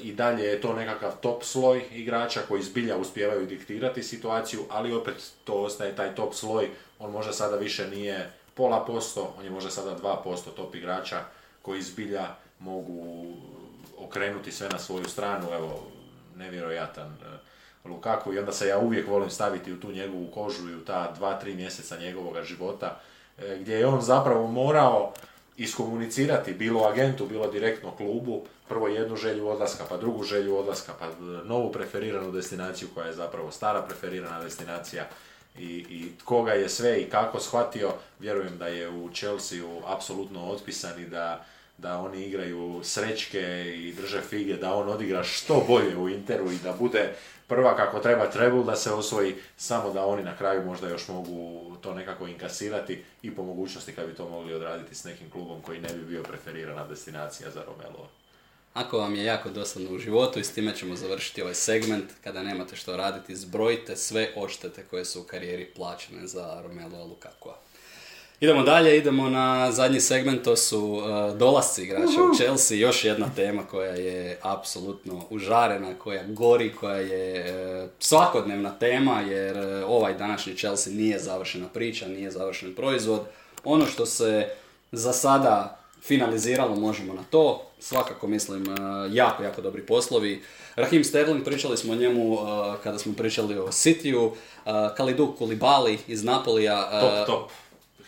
[0.00, 5.14] i dalje je to nekakav top sloj igrača koji zbilja uspijevaju diktirati situaciju, ali opet
[5.44, 9.70] to ostaje taj top sloj, on možda sada više nije pola posto, on je možda
[9.70, 11.20] sada 2% top igrača
[11.62, 12.26] koji zbilja
[12.58, 13.26] mogu
[13.98, 15.86] okrenuti sve na svoju stranu, evo,
[16.36, 18.34] nevjerojatan e, Lukaku.
[18.34, 21.38] I onda se ja uvijek volim staviti u tu njegovu kožu i u ta dva,
[21.38, 23.00] tri mjeseca njegovog života,
[23.38, 25.12] e, gdje je on zapravo morao
[25.56, 31.06] iskomunicirati bilo agentu, bilo direktno klubu, prvo jednu želju odlaska, pa drugu želju odlaska, pa
[31.44, 35.06] novu preferiranu destinaciju koja je zapravo stara preferirana destinacija
[35.58, 41.00] i, i koga je sve i kako shvatio, vjerujem da je u Chelsea apsolutno otpisan
[41.00, 41.44] i da
[41.78, 46.58] da oni igraju srećke i drže fige, da on odigra što bolje u Interu i
[46.58, 47.14] da bude
[47.46, 51.76] prva kako treba trebul da se osvoji, samo da oni na kraju možda još mogu
[51.80, 55.80] to nekako inkasirati i po mogućnosti kad bi to mogli odraditi s nekim klubom koji
[55.80, 58.08] ne bi bio preferirana destinacija za Romelo.
[58.74, 62.42] Ako vam je jako dosadno u životu i s time ćemo završiti ovaj segment, kada
[62.42, 67.50] nemate što raditi, zbrojite sve odštete koje su u karijeri plaćene za Romelu Lukaku.
[68.40, 73.26] Idemo dalje, idemo na zadnji segment, to su uh, dolasci igrača u Chelsea, još jedna
[73.36, 80.14] tema koja je apsolutno užarena, koja gori, koja je uh, svakodnevna tema, jer uh, ovaj
[80.14, 83.20] današnji Chelsea nije završena priča, nije završen proizvod.
[83.64, 84.48] Ono što se
[84.92, 88.66] za sada finaliziralo, možemo na to, svakako mislim
[89.10, 90.42] jako, jako dobri poslovi.
[90.76, 92.38] Rahim Sterling, pričali smo o njemu
[92.82, 94.30] kada smo pričali o Cityu,
[94.96, 97.00] Kalidou Koulibaly iz Napolija.
[97.00, 97.50] Top, top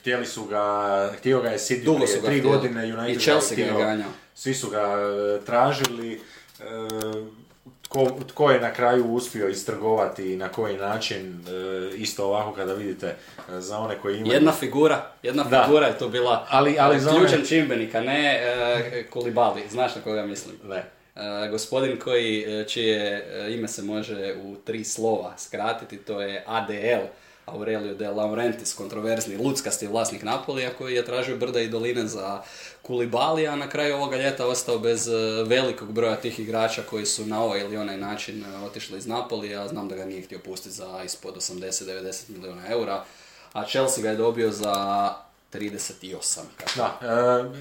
[0.01, 3.79] htjeli su ga, htio ga je City Dugo prije tri godine, United I Chelsea ga
[3.79, 4.11] ganjao.
[4.35, 6.65] Svi su ga e, tražili, e,
[7.83, 12.75] tko, tko je na kraju uspio istrgovati i na koji način, e, isto ovako kada
[12.75, 13.15] vidite
[13.59, 14.33] za one koji imaju...
[14.33, 15.65] Jedna figura, jedna da.
[15.65, 17.47] figura je to bila ali, ali za ključan one...
[17.47, 20.57] čimbenik, a ne uh, Kulibali, znaš na koga mislim?
[20.65, 20.85] Ne.
[21.51, 27.07] Gospodin koji, čije ime se može u tri slova skratiti, to je ADL,
[27.47, 32.43] Aurelio de Laurentiis, kontroverzni luckasti vlasnik Napolija koji je tražio brda i doline za
[32.83, 35.13] Kulibali, a na kraju ovoga ljeta ostao bez e,
[35.47, 39.69] velikog broja tih igrača koji su na ovaj ili onaj način e, otišli iz Napolija.
[39.69, 43.05] Znam da ga nije htio pustiti za ispod 80-90 milijuna eura,
[43.53, 44.75] a Chelsea ga je dobio za
[45.53, 46.39] 38.
[46.77, 46.99] Da,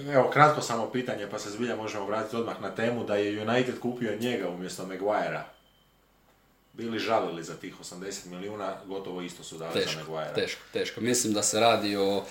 [0.07, 3.41] e, evo kratko samo pitanje pa se zbilja možemo vratiti odmah na temu da je
[3.41, 5.58] United kupio njega umjesto Maguirea
[6.79, 10.33] bili žalili za tih 80 milijuna, gotovo isto su dali teško, za Maguire.
[10.35, 11.01] Teško, teško.
[11.01, 12.23] Mislim da se radi o,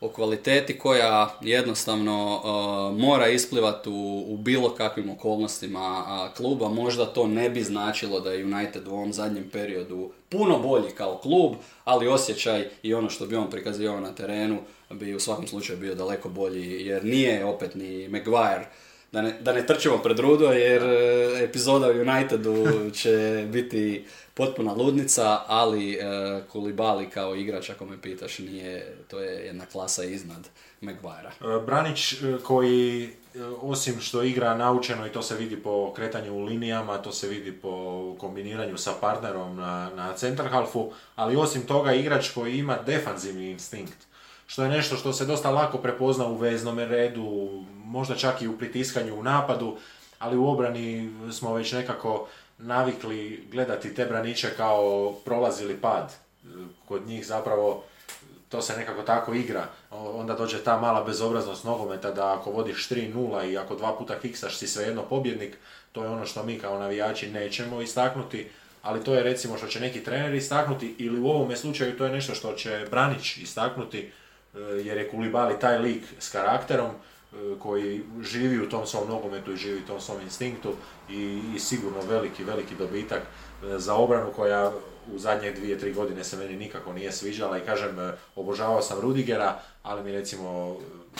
[0.00, 6.68] o kvaliteti koja jednostavno uh, mora isplivati u, u bilo kakvim okolnostima uh, kluba.
[6.68, 11.18] Možda to ne bi značilo da je United u ovom zadnjem periodu puno bolji kao
[11.18, 11.52] klub,
[11.84, 14.58] ali osjećaj i ono što bi on prikazivao na terenu
[14.90, 18.66] bi u svakom slučaju bio daleko bolji, jer nije opet ni Maguire
[19.12, 22.66] da ne, da ne trčimo pred rudo jer e, epizoda u Unitedu
[23.00, 24.04] će biti
[24.34, 30.04] potpuna ludnica, ali uh, Kulibali kao igrač, ako me pitaš, nije, to je jedna klasa
[30.04, 30.48] iznad
[30.80, 31.32] Maguirea.
[31.40, 33.10] E, Branić koji,
[33.60, 37.52] osim što igra naučeno i to se vidi po kretanju u linijama, to se vidi
[37.52, 43.50] po kombiniranju sa partnerom na, na centar halfu, ali osim toga igrač koji ima defanzivni
[43.50, 44.06] instinkt
[44.46, 48.58] što je nešto što se dosta lako prepozna u veznom redu, možda čak i u
[48.58, 49.76] pritiskanju u napadu,
[50.18, 52.28] ali u obrani smo već nekako
[52.58, 56.12] navikli gledati te braniče kao prolazili pad.
[56.88, 57.84] Kod njih zapravo
[58.48, 59.66] to se nekako tako igra.
[59.90, 64.58] Onda dođe ta mala bezobraznost nogometa da ako vodiš 3-0 i ako dva puta kiksaš
[64.58, 65.56] si svejedno pobjednik,
[65.92, 68.48] to je ono što mi kao navijači nećemo istaknuti,
[68.82, 72.12] ali to je recimo što će neki trener istaknuti ili u ovome slučaju to je
[72.12, 74.10] nešto što će Branić istaknuti
[74.54, 76.90] Eh, jer je Kulibali taj lik s karakterom
[77.58, 80.72] koji živi u tom svom nogometu i živi u tom svom instinktu
[81.10, 84.72] i, i sigurno veliki, veliki dobitak eh, za obranu koja
[85.14, 89.00] u zadnje dvije, tri godine se meni nikako nije sviđala i kažem, e, obožavao sam
[89.00, 90.76] Rudigera, ali mi recimo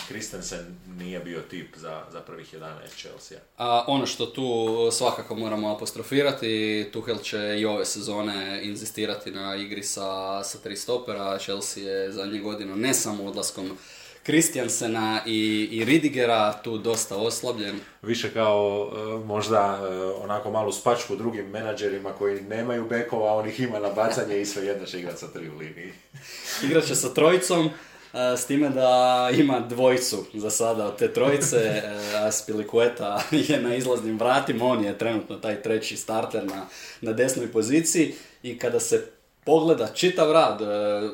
[0.08, 3.38] Kristensen nije bio tip za, za prvih 11 Chelsea.
[3.58, 9.82] A ono što tu svakako moramo apostrofirati, Tuchel će i ove sezone inzistirati na igri
[9.82, 11.38] sa, sa tri stopera.
[11.38, 13.78] Chelsea je zadnje godinu ne samo odlaskom
[14.22, 17.80] Kristjansena i, i Ridigera tu dosta oslabljen.
[18.02, 23.48] Više kao e, možda e, onako malu spačku drugim menadžerima koji nemaju bekova, a on
[23.48, 25.92] ih ima na bacanje i sve jedno će igrati sa tri u liniji.
[26.64, 31.82] Igrat će sa trojicom, e, s time da ima dvojicu za sada od te trojice.
[32.26, 36.66] Aspilicueta je na izlaznim vratima, on je trenutno taj treći starter na,
[37.00, 39.06] na desnoj poziciji i kada se
[39.44, 40.60] pogleda čitav rad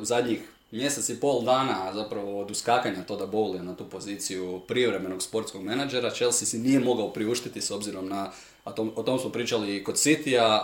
[0.01, 0.39] u zadnjih
[0.71, 6.11] mjesec i pol dana zapravo od uskakanja Toda Bowlija na tu poziciju privremenog sportskog menadžera,
[6.11, 8.31] Chelsea si nije mogao priuštiti s obzirom na,
[8.63, 10.59] a tom, o tom smo pričali i kod Citya,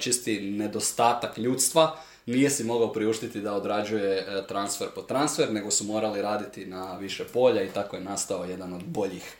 [0.00, 1.96] čisti nedostatak ljudstva,
[2.26, 6.96] nije si mogao priuštiti da odrađuje e, transfer po transfer, nego su morali raditi na
[6.96, 9.36] više polja i tako je nastao jedan od boljih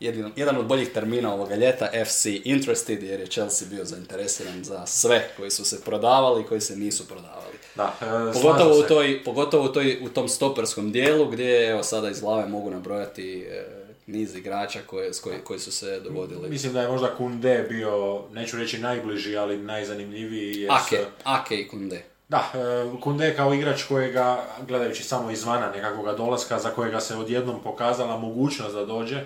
[0.00, 4.86] jedan, jedan od boljih termina ovoga ljeta, FC Interested, jer je Chelsea bio zainteresiran za
[4.86, 7.58] sve koji su se prodavali i koji se nisu prodavali.
[7.74, 12.10] Da, e, pogotovo, u toj, pogotovo u, toj, u tom stoperskom dijelu gdje evo sada
[12.10, 13.64] iz glave mogu nabrojati e,
[14.06, 16.50] niz igrača koje, koji, koji su se dovodili.
[16.50, 20.68] Mislim da je možda Kunde bio, neću reći najbliži, ali najzanimljiviji.
[20.70, 22.02] Ake, Ake i Kunde.
[22.28, 27.62] Da, e, Kunde kao igrač kojega, gledajući samo izvana nekakvog dolaska, za kojega se odjednom
[27.62, 29.24] pokazala mogućnost da dođe,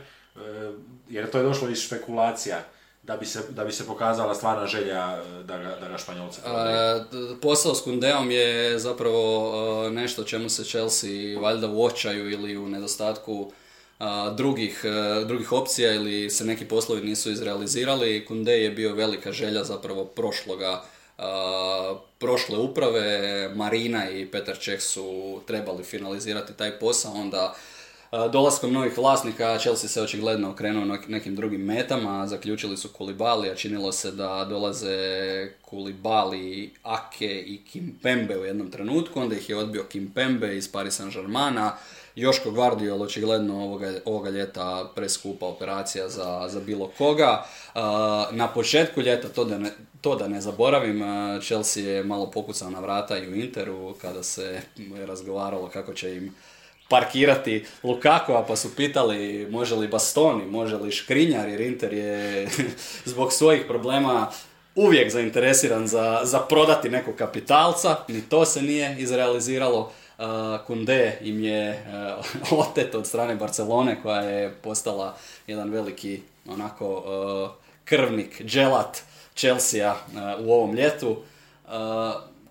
[1.08, 2.62] jer to je došlo iz špekulacija
[3.02, 6.40] da bi se, da bi se pokazala stvarna želja e, da ga, da ga Španjolci
[6.40, 12.68] e, Posao s Kundeom je zapravo nešto čemu se Chelsea valjda u očaju ili u
[12.68, 13.52] nedostatku
[14.36, 14.84] drugih,
[15.26, 18.24] drugih opcija ili se neki poslovi nisu izrealizirali.
[18.24, 20.82] Kunde je bio velika želja zapravo prošloga
[22.18, 27.54] prošle uprave, Marina i Petar Čeh su trebali finalizirati taj posao, onda
[28.32, 33.92] Dolaskom novih vlasnika Chelsea se očigledno okrenuo nekim drugim metama, zaključili su Kulibali, a činilo
[33.92, 40.56] se da dolaze Kulibali, Ake i Kimpembe u jednom trenutku, onda ih je odbio Kimpembe
[40.56, 41.70] iz Paris Saint-Germaina,
[42.16, 47.44] Joško Guardiol očigledno ovoga, ovoga ljeta preskupa operacija za, za bilo koga.
[48.30, 51.02] Na početku ljeta, to da ne, to da ne zaboravim,
[51.42, 54.60] Chelsea je malo pokucao na vrata i u Interu kada se
[55.06, 56.34] razgovaralo kako će im
[56.94, 62.48] parkirati Lukakova pa su pitali može li Bastoni, može li Škrinjar jer Inter je
[63.10, 64.30] zbog svojih problema
[64.74, 69.92] uvijek zainteresiran za, za prodati nekog kapitalca, ni to se nije izrealiziralo.
[70.18, 70.24] Uh,
[70.66, 71.84] Kunde im je
[72.52, 75.16] uh, otet od strane Barcelone koja je postala
[75.46, 77.50] jedan veliki onako uh,
[77.84, 79.02] krvnik, dželat
[79.34, 79.94] Chelsea
[80.38, 81.16] u ovom ljetu.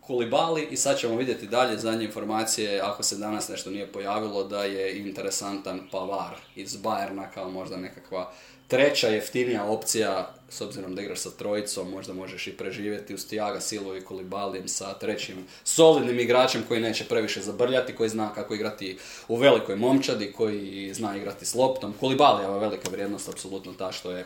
[0.08, 4.64] Kulibali i sad ćemo vidjeti dalje zadnje informacije ako se danas nešto nije pojavilo da
[4.64, 8.32] je interesantan Pavar iz Bajerna kao možda nekakva
[8.68, 13.60] treća jeftinija opcija s obzirom da igraš sa trojicom možda možeš i preživjeti uz Tiaga
[13.60, 18.98] Silu i Kulibalijem sa trećim solidnim igračem koji neće previše zabrljati, koji zna kako igrati
[19.28, 21.94] u velikoj momčadi, koji zna igrati s loptom.
[22.00, 24.26] Kulibalijeva velika vrijednost apsolutno ta što je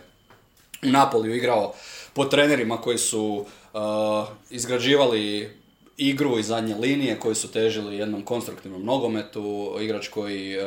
[0.83, 1.73] u Napoliju igrao
[2.13, 3.81] po trenerima koji su uh,
[4.49, 5.49] izgrađivali
[5.97, 10.61] igru i zadnje linije koji su težili jednom konstruktivnom nogometu, igrač koji e,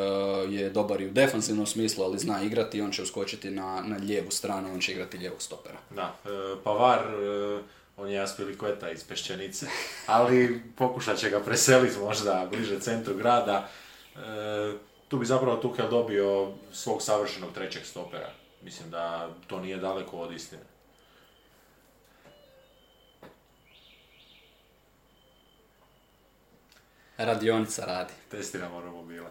[0.48, 3.96] je dobar i u defensivnom smislu, ali zna igrati i on će uskočiti na, na
[3.96, 5.78] lijevu stranu, on će igrati lijevog stopera.
[5.90, 7.60] Da, uh, Pavar, uh,
[7.96, 9.66] on je Aspilicueta iz Pešćenice,
[10.06, 13.68] ali pokušat će ga preseliti možda bliže centru grada.
[15.08, 18.30] Tu bi zapravo Tuchel dobio svog savršenog trećeg stopera.
[18.62, 20.62] Mislim da to nije daleko od istine.
[27.24, 28.12] Radionica radi.
[28.28, 29.30] Testiramo romobile.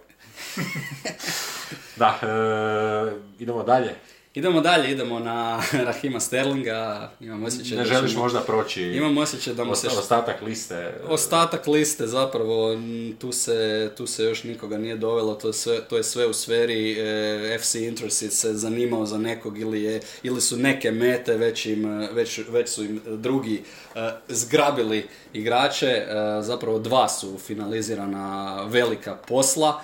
[1.96, 4.00] da, e, idemo dalje.
[4.40, 9.64] Idemo dalje, idemo na Rahima Sterlinga, imam osjećaj Ne želiš možda proći imam osjećaj da
[9.64, 9.88] mu se...
[9.88, 10.94] Ostatak liste.
[11.08, 12.78] Ostatak liste zapravo,
[13.20, 16.34] tu se, tu se još nikoga nije dovelo, to je sve, to je sve u
[16.34, 21.66] sferi e, FC Interested se zanimao za nekog ili, je, ili su neke mete već,
[21.66, 23.64] im, već, već su im drugi
[23.96, 26.06] e, zgrabili igrače, e,
[26.42, 29.82] zapravo dva su finalizirana velika posla.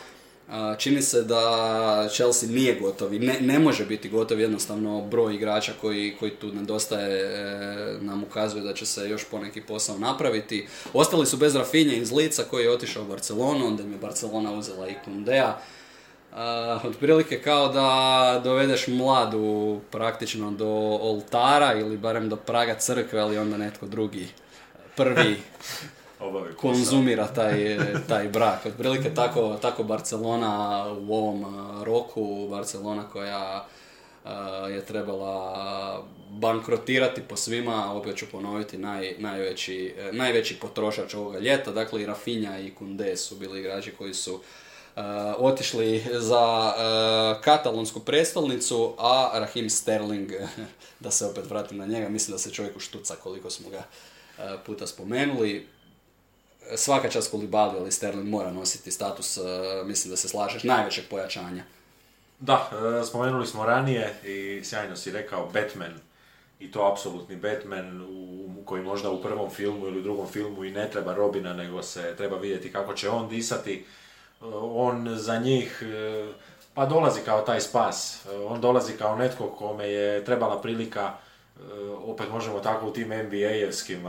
[0.78, 5.72] Čini se da Chelsea nije gotov i ne, ne može biti gotov, jednostavno broj igrača
[5.82, 10.68] koji, koji tu nedostaje e, nam ukazuje da će se još poneki posao napraviti.
[10.94, 14.54] Ostali su bez Rafinje iz Lica koji je otišao u Barcelonu, onda im je Barcelona
[14.54, 15.58] uzela i Kundea.
[16.32, 20.68] Uh, otprilike kao da dovedeš mladu praktično do
[21.02, 24.28] oltara ili barem do praga crkve, ali onda netko drugi
[24.96, 25.36] prvi
[26.58, 28.66] konzumira taj, taj brak.
[28.66, 31.46] Otprilike tako, tako Barcelona u ovom
[31.84, 33.66] roku, Barcelona koja
[34.70, 42.02] je trebala bankrotirati po svima, opet ću ponoviti, naj, najveći, najveći potrošač ovoga ljeta, dakle
[42.02, 44.40] i Rafinha i Kunde su bili igrači koji su
[45.38, 46.74] otišli za
[47.44, 50.32] katalonsku prestolnicu, a Rahim Sterling,
[51.00, 53.84] da se opet vratim na njega, mislim da se čovjek uštuca koliko smo ga
[54.66, 55.68] puta spomenuli.
[56.76, 59.38] Svaka čast Kulibali, ali Sterling mora nositi status,
[59.86, 61.64] mislim da se slažeš, najvećeg pojačanja.
[62.40, 62.70] Da,
[63.02, 65.94] e, spomenuli smo ranije i sjajno si rekao Batman
[66.60, 70.72] i to apsolutni Batman u, koji možda u prvom filmu ili u drugom filmu i
[70.72, 73.74] ne treba Robina nego se treba vidjeti kako će on disati.
[73.74, 76.28] E, on za njih e,
[76.74, 78.26] pa dolazi kao taj spas.
[78.48, 81.14] On dolazi kao netko kome je trebala prilika
[82.06, 84.02] opet možemo tako u tim NBA-evskim,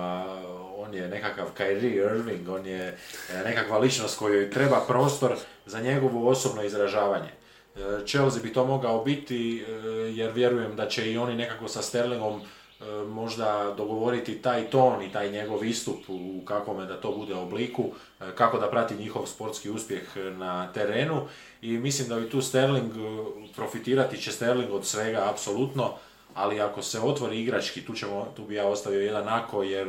[0.87, 2.99] on je nekakav Kyrie Irving, on je
[3.45, 7.31] nekakva ličnost kojoj treba prostor za njegovo osobno izražavanje.
[8.07, 9.73] Chelsea bi to mogao biti e,
[10.15, 15.13] jer vjerujem da će i oni nekako sa Sterlingom e, možda dogovoriti taj ton i
[15.13, 17.85] taj njegov istup u kakvome da to bude obliku,
[18.21, 21.29] e, kako da prati njihov sportski uspjeh na terenu
[21.63, 22.93] i mislim da bi tu Sterling
[23.57, 25.95] profitirati će Sterling od svega apsolutno,
[26.35, 29.89] ali ako se otvori igrački, tu, ćemo, tu bi ja ostavio jedan ako jer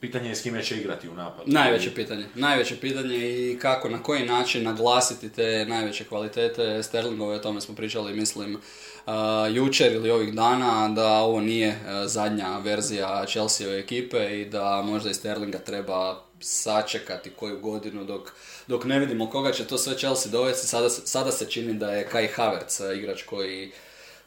[0.00, 1.52] pitanje je s kime će igrati u napadu.
[1.52, 2.26] Najveće pitanje.
[2.34, 7.74] Najveće pitanje i kako, na koji način naglasiti te najveće kvalitete Sterlingove, o tome smo
[7.74, 9.12] pričali, mislim, uh,
[9.50, 11.76] jučer ili ovih dana, da ovo nije uh,
[12.06, 18.32] zadnja verzija Chelseaove ekipe i da možda i Sterlinga treba sačekati koju godinu dok,
[18.66, 20.66] dok ne vidimo koga će to sve Chelsea dovesti.
[20.66, 23.72] Sada, sada se čini da je Kai Havertz uh, igrač koji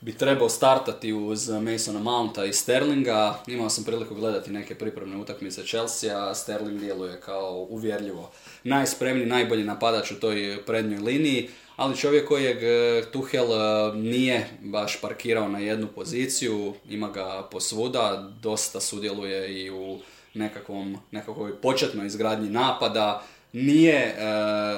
[0.01, 3.39] bi trebao startati uz Masona Mounta i Sterlinga.
[3.47, 8.31] Imao sam priliku gledati neke pripremne utakmice Chelsea, Sterling djeluje kao uvjerljivo
[8.63, 15.01] najspremniji, najbolji napadač u toj prednjoj liniji, ali čovjek kojeg e, Tuhel e, nije baš
[15.01, 19.99] parkirao na jednu poziciju, ima ga posvuda, dosta sudjeluje i u
[20.33, 23.23] nekakvom, nekakvoj početnoj izgradnji napada,
[23.53, 24.15] nije e,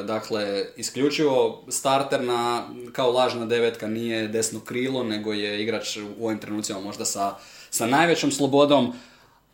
[0.03, 6.39] dakle isključivo starter na, kao lažna devetka nije desno krilo nego je igrač u ovim
[6.39, 7.35] trenucima možda sa,
[7.69, 8.93] sa najvećom slobodom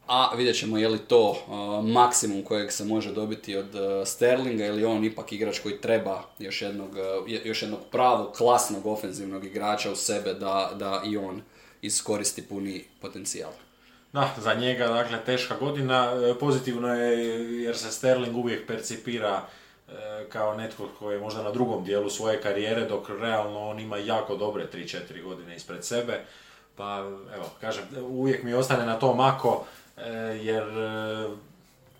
[0.07, 1.51] a vidjet ćemo je li to e,
[1.87, 6.61] maksimum kojeg se može dobiti od uh, Sterlinga ili on ipak igrač koji treba još
[6.61, 6.89] jednog,
[7.43, 11.41] još jednog pravog, klasnog ofenzivnog igrača u sebe da, da i on
[11.81, 13.51] iskoristi puni potencijal.
[14.13, 16.11] Da, za njega, dakle, teška godina.
[16.29, 19.41] E, pozitivno je jer se Sterling uvijek percipira
[19.87, 19.91] e,
[20.29, 24.35] kao netko koji je možda na drugom dijelu svoje karijere, dok realno on ima jako
[24.35, 26.21] dobre 3-4 godine ispred sebe.
[26.75, 26.97] Pa,
[27.35, 29.65] evo, kažem, uvijek mi ostane na to mako,
[29.97, 30.09] e,
[30.41, 30.63] jer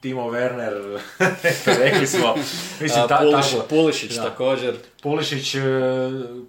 [0.02, 1.00] Timo Werner,
[1.84, 2.36] rekli smo,
[2.82, 4.76] mislim, ta, Puliš, Pulišić također.
[5.04, 5.62] Pulišić, e,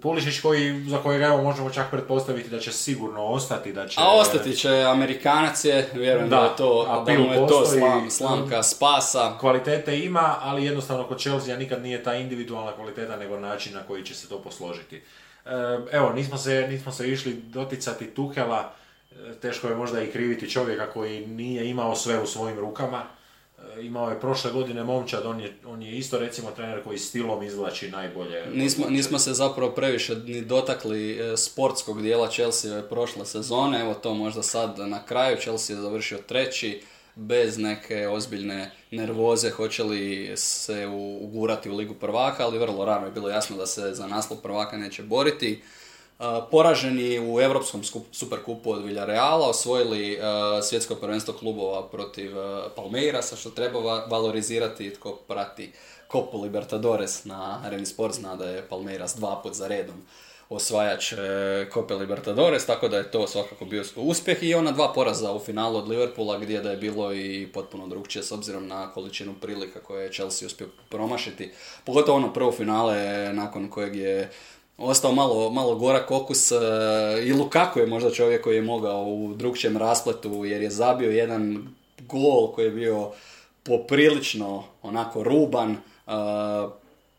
[0.01, 3.73] Pulišić koji, za kojega evo možemo čak pretpostaviti da će sigurno ostati.
[3.73, 7.47] Da će, A ostati će, Amerikanac je, vjerujem da, da je to, da mu je
[7.47, 9.37] to slam, slamka spasa.
[9.39, 14.03] Kvalitete ima, ali jednostavno kod Chelsea nikad nije ta individualna kvaliteta, nego način na koji
[14.03, 15.01] će se to posložiti.
[15.45, 15.49] E,
[15.91, 18.73] evo, nismo se, nismo se išli doticati Tuhela,
[19.11, 23.03] e, teško je možda i kriviti čovjeka koji nije imao sve u svojim rukama
[23.81, 27.91] imao je prošle godine momčad, on je, on je isto recimo trener koji stilom izvlači
[27.91, 28.45] najbolje.
[28.53, 34.13] Nismo, nismo se zapravo previše ni dotakli e, sportskog dijela Chelsea prošle sezone, evo to
[34.13, 36.81] možda sad na kraju, Chelsea je završio treći,
[37.15, 40.87] bez neke ozbiljne nervoze hoće li se
[41.21, 44.77] ugurati u ligu prvaka, ali vrlo rano je bilo jasno da se za naslov prvaka
[44.77, 45.61] neće boriti
[46.51, 50.19] poraženi u Europskom superkupu od Villareala, osvojili
[50.63, 52.31] svjetsko prvenstvo klubova protiv
[52.75, 55.71] Palmeirasa, što treba valorizirati tko prati
[56.11, 60.05] Copu Libertadores na Areni Sport zna da je Palmeiras dva put za redom
[60.51, 61.13] osvajač
[61.73, 65.39] Copa e, Libertadores, tako da je to svakako bio uspjeh i ona dva poraza u
[65.39, 69.79] finalu od Liverpoola gdje da je bilo i potpuno drugčije s obzirom na količinu prilika
[69.79, 71.51] koje je Chelsea uspio promašiti.
[71.85, 74.31] Pogotovo ono prvo finale nakon kojeg je
[74.77, 76.55] ostao malo, malo gora kokus e,
[77.25, 81.67] i Lukaku je možda čovjek koji je mogao u drugčijem raspletu jer je zabio jedan
[81.99, 83.11] gol koji je bio
[83.63, 85.71] poprilično onako ruban.
[85.71, 85.77] E,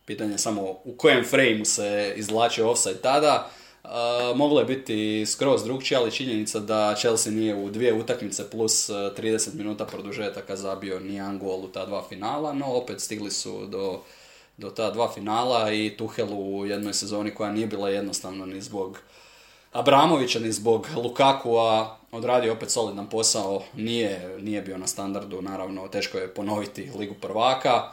[0.04, 3.50] pitanje samo u kojem frejmu se izvlačio offside tada.
[3.84, 8.90] Uh, moglo je biti skroz drugčije, ali činjenica da Chelsea nije u dvije utakmice plus
[8.90, 14.00] 30 minuta produžetaka zabio nijedan gol u ta dva finala, no opet stigli su do
[14.62, 18.98] do ta dva finala i Tuhel u jednoj sezoni koja nije bila jednostavna ni zbog
[19.72, 26.18] Abramovića ni zbog Lukakua odradio opet solidan posao, nije, nije bio na standardu, naravno teško
[26.18, 27.90] je ponoviti Ligu prvaka.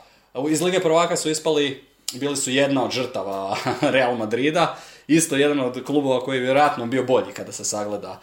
[0.49, 3.57] Iz Lige prvaka su ispali, bili su jedna od žrtava
[3.95, 8.19] Real Madrida, isto jedan od klubova koji je vjerojatno bio bolji kada se sagleda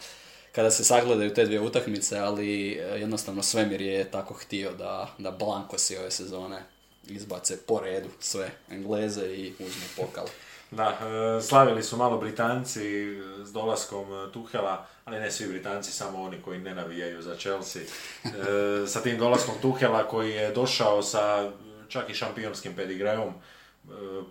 [0.51, 5.31] kada se sagledaju te dvije utakmice, ali e, jednostavno Svemir je tako htio da, da
[5.31, 6.76] Blankosi ove sezone
[7.09, 10.25] izbace po redu sve Engleze i uzmu pokal.
[10.71, 10.99] Da,
[11.37, 16.59] e, slavili su malo Britanci s dolaskom Tuhela, ali ne svi Britanci, samo oni koji
[16.59, 17.81] ne navijaju za Chelsea.
[17.81, 21.51] E, sa tim dolaskom Tuhela koji je došao sa
[21.87, 23.33] čak i šampionskim pedigreom,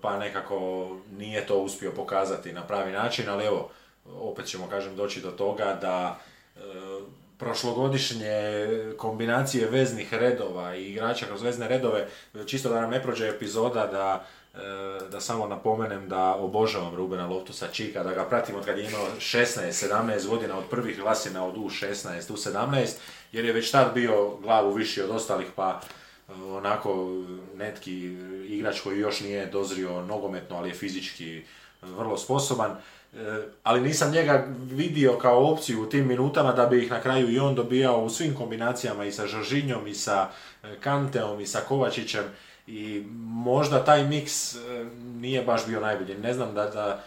[0.03, 3.71] pa nekako nije to uspio pokazati na pravi način, ali evo,
[4.15, 6.19] opet ćemo kažem doći do toga da
[6.57, 6.61] e,
[7.39, 8.57] prošlogodišnje
[8.97, 12.09] kombinacije veznih redova i igrača kroz vezne redove,
[12.47, 17.69] čisto da nam ne prođe epizoda da e, da samo napomenem da obožavam Rubena Loftusa
[17.69, 22.33] Čika, da ga pratim od kad je imao 16-17 godina od prvih glasina od U16,
[22.33, 22.89] U17,
[23.33, 27.09] jer je već tad bio glavu viši od ostalih, pa e, onako
[27.55, 28.17] netki
[28.49, 31.43] igrač koji još nije dozrio nogometno, ali je fizički
[31.83, 32.77] vrlo sposoban.
[33.17, 37.31] E, ali nisam njega vidio kao opciju u tim minutama da bi ih na kraju
[37.31, 40.29] i on dobijao u svim kombinacijama i sa Žoržinjom i sa
[40.63, 42.25] e, Kanteom i sa Kovačićem
[42.67, 44.59] i možda taj miks e,
[45.05, 46.15] nije baš bio najbolji.
[46.15, 47.05] Ne znam da, da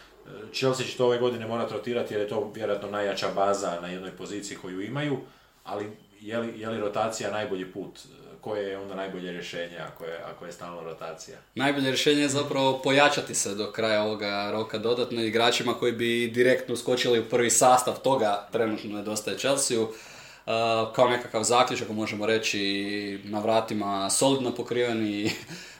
[0.53, 4.11] Chelsea će to ove godine mora rotirati jer je to vjerojatno najjača baza na jednoj
[4.11, 5.17] poziciji koju imaju,
[5.63, 5.91] ali
[6.21, 7.99] je li, je li rotacija najbolji put
[8.41, 11.37] koje je onda najbolje rješenje ako je, ako je stalno rotacija?
[11.55, 16.75] Najbolje rješenje je zapravo pojačati se do kraja ovoga roka dodatno igračima koji bi direktno
[16.75, 19.83] skočili u prvi sastav toga trenutno nedostaje Chelsea-u.
[19.83, 25.25] Uh, kao nekakav zaključak možemo reći na vratima solidno pokriveni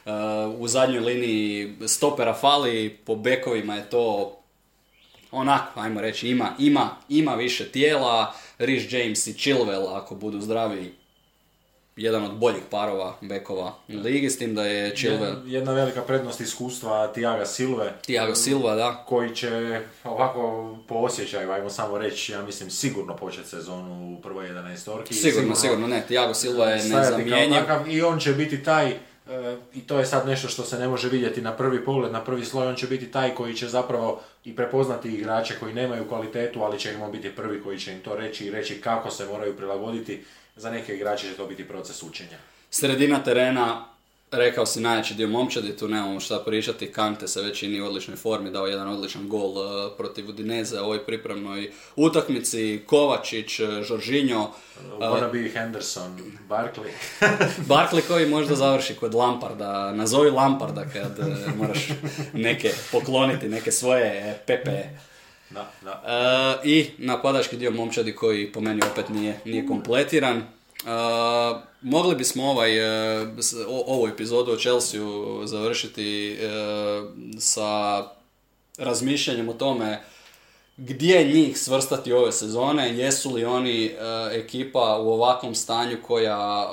[0.04, 0.12] uh,
[0.60, 4.36] u zadnjoj liniji stopera fali, po bekovima je to
[5.30, 10.99] onako, ajmo reći, ima, ima, ima više tijela, Rich James i Chilwell ako budu zdravi
[11.96, 15.36] jedan od boljih parova bekova u ligi, s tim da je Chilwell...
[15.46, 17.92] Jedna velika prednost iskustva Tiaga Silve.
[18.06, 19.04] Tiago Silva, da.
[19.08, 24.48] Koji će ovako po osjećaju, ajmo samo reći, ja mislim sigurno početi sezonu u prvoj
[24.48, 25.14] 11 orki.
[25.14, 27.64] Sigurno, sigurno, ne, Tiago Silva je nezamijenjen.
[27.88, 28.96] I on će biti taj, e,
[29.74, 32.44] i to je sad nešto što se ne može vidjeti na prvi pogled, na prvi
[32.44, 36.78] sloj, on će biti taj koji će zapravo i prepoznati igrače koji nemaju kvalitetu, ali
[36.78, 40.24] će im biti prvi koji će im to reći i reći kako se moraju prilagoditi
[40.60, 42.38] za neke igrače će to biti proces učenja.
[42.70, 43.84] Sredina terena,
[44.30, 48.16] rekao si najjači dio momčadi, tu nemamo šta pričati, Kante se već čini u odličnoj
[48.16, 54.40] formi, dao jedan odličan gol uh, protiv Udineze u ovoj pripremnoj utakmici, Kovačić, Žoržinjo.
[54.40, 54.50] Uh,
[54.98, 56.90] Wanna be Henderson, Barkley.
[57.68, 61.18] Barkley koji možda završi kod Lamparda, nazovi Lamparda kad
[61.56, 61.88] moraš
[62.32, 64.84] neke pokloniti, neke svoje Pepe
[65.50, 66.02] da, da.
[66.64, 70.36] E, I napadački dio momčadi koji po meni opet nije, nije kompletiran.
[70.36, 70.44] E,
[71.80, 73.26] mogli bismo ovaj, e,
[73.68, 75.00] ovu epizodu o Chelsea
[75.44, 76.38] završiti
[77.38, 78.02] sa
[78.78, 80.02] razmišljanjem o tome
[80.76, 83.94] gdje njih svrstati ove sezone, jesu li oni
[84.32, 86.68] ekipa u ovakvom stanju koja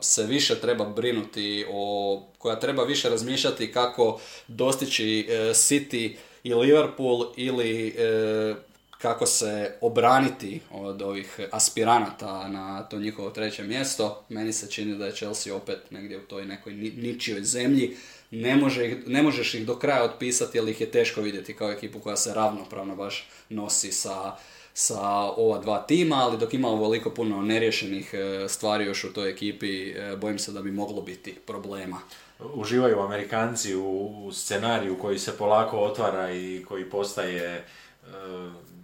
[0.00, 7.88] se više treba brinuti o, koja treba više razmišljati kako dostići City i Liverpool ili
[7.88, 8.54] e,
[8.98, 14.24] kako se obraniti od ovih aspiranata na to njihovo treće mjesto.
[14.28, 17.96] Meni se čini da je Chelsea opet negdje u toj nekoj ničijoj zemlji.
[18.30, 22.00] Ne, može ne možeš ih do kraja otpisati jer ih je teško vidjeti kao ekipu
[22.00, 24.36] koja se ravnopravno baš nosi sa,
[24.74, 29.30] sa ova dva tima, ali dok ima ovoliko puno neriješenih e, stvari još u toj
[29.30, 32.00] ekipi, e, bojim se da bi moglo biti problema
[32.38, 37.64] uživaju Amerikanci u scenariju koji se polako otvara i koji postaje e,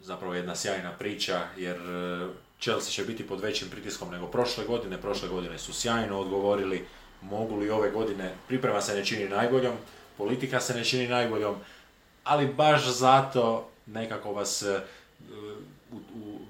[0.02, 2.26] zapravo jedna sjajna priča jer e,
[2.60, 5.00] Chelsea će biti pod većim pritiskom nego prošle godine.
[5.00, 6.86] Prošle godine su sjajno odgovorili,
[7.22, 9.74] mogu li ove godine, priprema se ne čini najboljom,
[10.18, 11.54] politika se ne čini najboljom,
[12.24, 14.80] ali baš zato nekako vas e,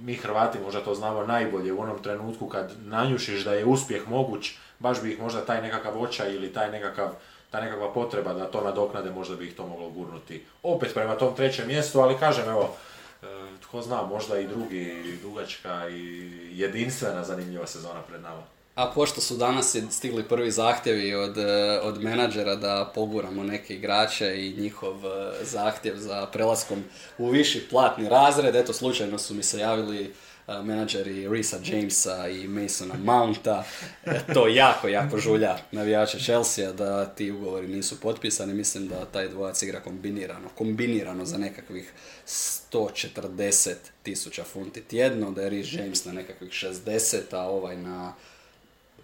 [0.05, 4.53] mi Hrvati možda to znamo najbolje u onom trenutku kad nanjušiš da je uspjeh moguć,
[4.79, 7.11] baš bi ih možda taj nekakav očaj ili taj nekakav,
[7.51, 11.37] ta nekakva potreba da to nadoknade, možda bi ih to moglo gurnuti opet prema tom
[11.37, 12.77] trećem mjestu, ali kažem evo,
[13.23, 13.27] e,
[13.63, 18.43] tko zna, možda i drugi, dugačka i jedinstvena zanimljiva sezona pred nama.
[18.75, 24.47] A pošto su danas stigli prvi zahtjevi od, e, od menadžera da poguramo neke igrače
[24.47, 26.85] i njihov e, zahtjev za prelaskom
[27.19, 30.15] u viši platni razred, eto slučajno su mi se javili
[30.47, 33.65] menadžeri Risa Jamesa i Masona Mounta.
[34.05, 38.55] E, to jako, jako žulja navijača Chelsea da ti ugovori nisu potpisani.
[38.55, 40.49] Mislim da taj dvojac igra kombinirano.
[40.55, 41.93] Kombinirano za nekakvih
[42.27, 48.15] 140 tisuća funti tjedno, da je Rhys James na nekakvih 60, a ovaj na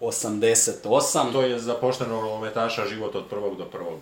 [0.00, 1.32] 88.
[1.32, 3.98] To je za poštenog lometaša život od prvog do prvog.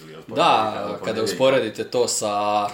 [0.00, 2.66] Ili od da, kada usporedite to sa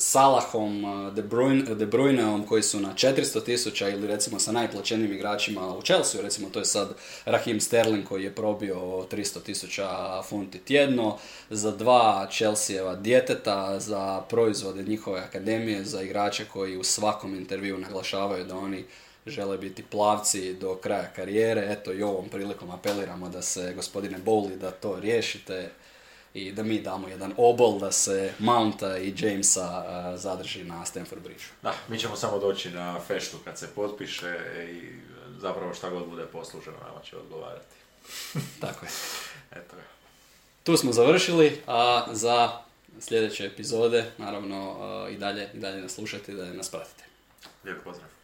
[0.00, 5.76] Salahom, De, Bruyne, De Bruyneom koji su na 400 tisuća ili recimo sa najplaćenijim igračima
[5.76, 6.94] u Chelsea, recimo to je sad
[7.24, 11.18] Raheem Sterling koji je probio 300 tisuća funti tjedno,
[11.50, 18.44] za dva Chelseava djeteta, za proizvode njihove akademije, za igrače koji u svakom intervju naglašavaju
[18.44, 18.84] da oni
[19.26, 21.66] žele biti plavci do kraja karijere.
[21.72, 25.70] Eto i ovom prilikom apeliramo da se gospodine Bowley da to riješite
[26.34, 29.84] i da mi damo jedan obol da se Mounta i Jamesa
[30.16, 31.44] zadrži na Stanford Bridge.
[31.62, 34.38] Da, mi ćemo samo doći na feštu kad se potpiše
[34.72, 34.92] i
[35.40, 37.76] zapravo šta god bude posluženo nama će odgovarati.
[38.60, 38.90] Tako je.
[39.50, 39.82] Eto je.
[40.64, 42.50] Tu smo završili, a za
[43.00, 44.76] sljedeće epizode naravno
[45.10, 47.04] i dalje, i dalje nas slušajte i da nas pratite.
[47.64, 48.19] Lijep pozdrav.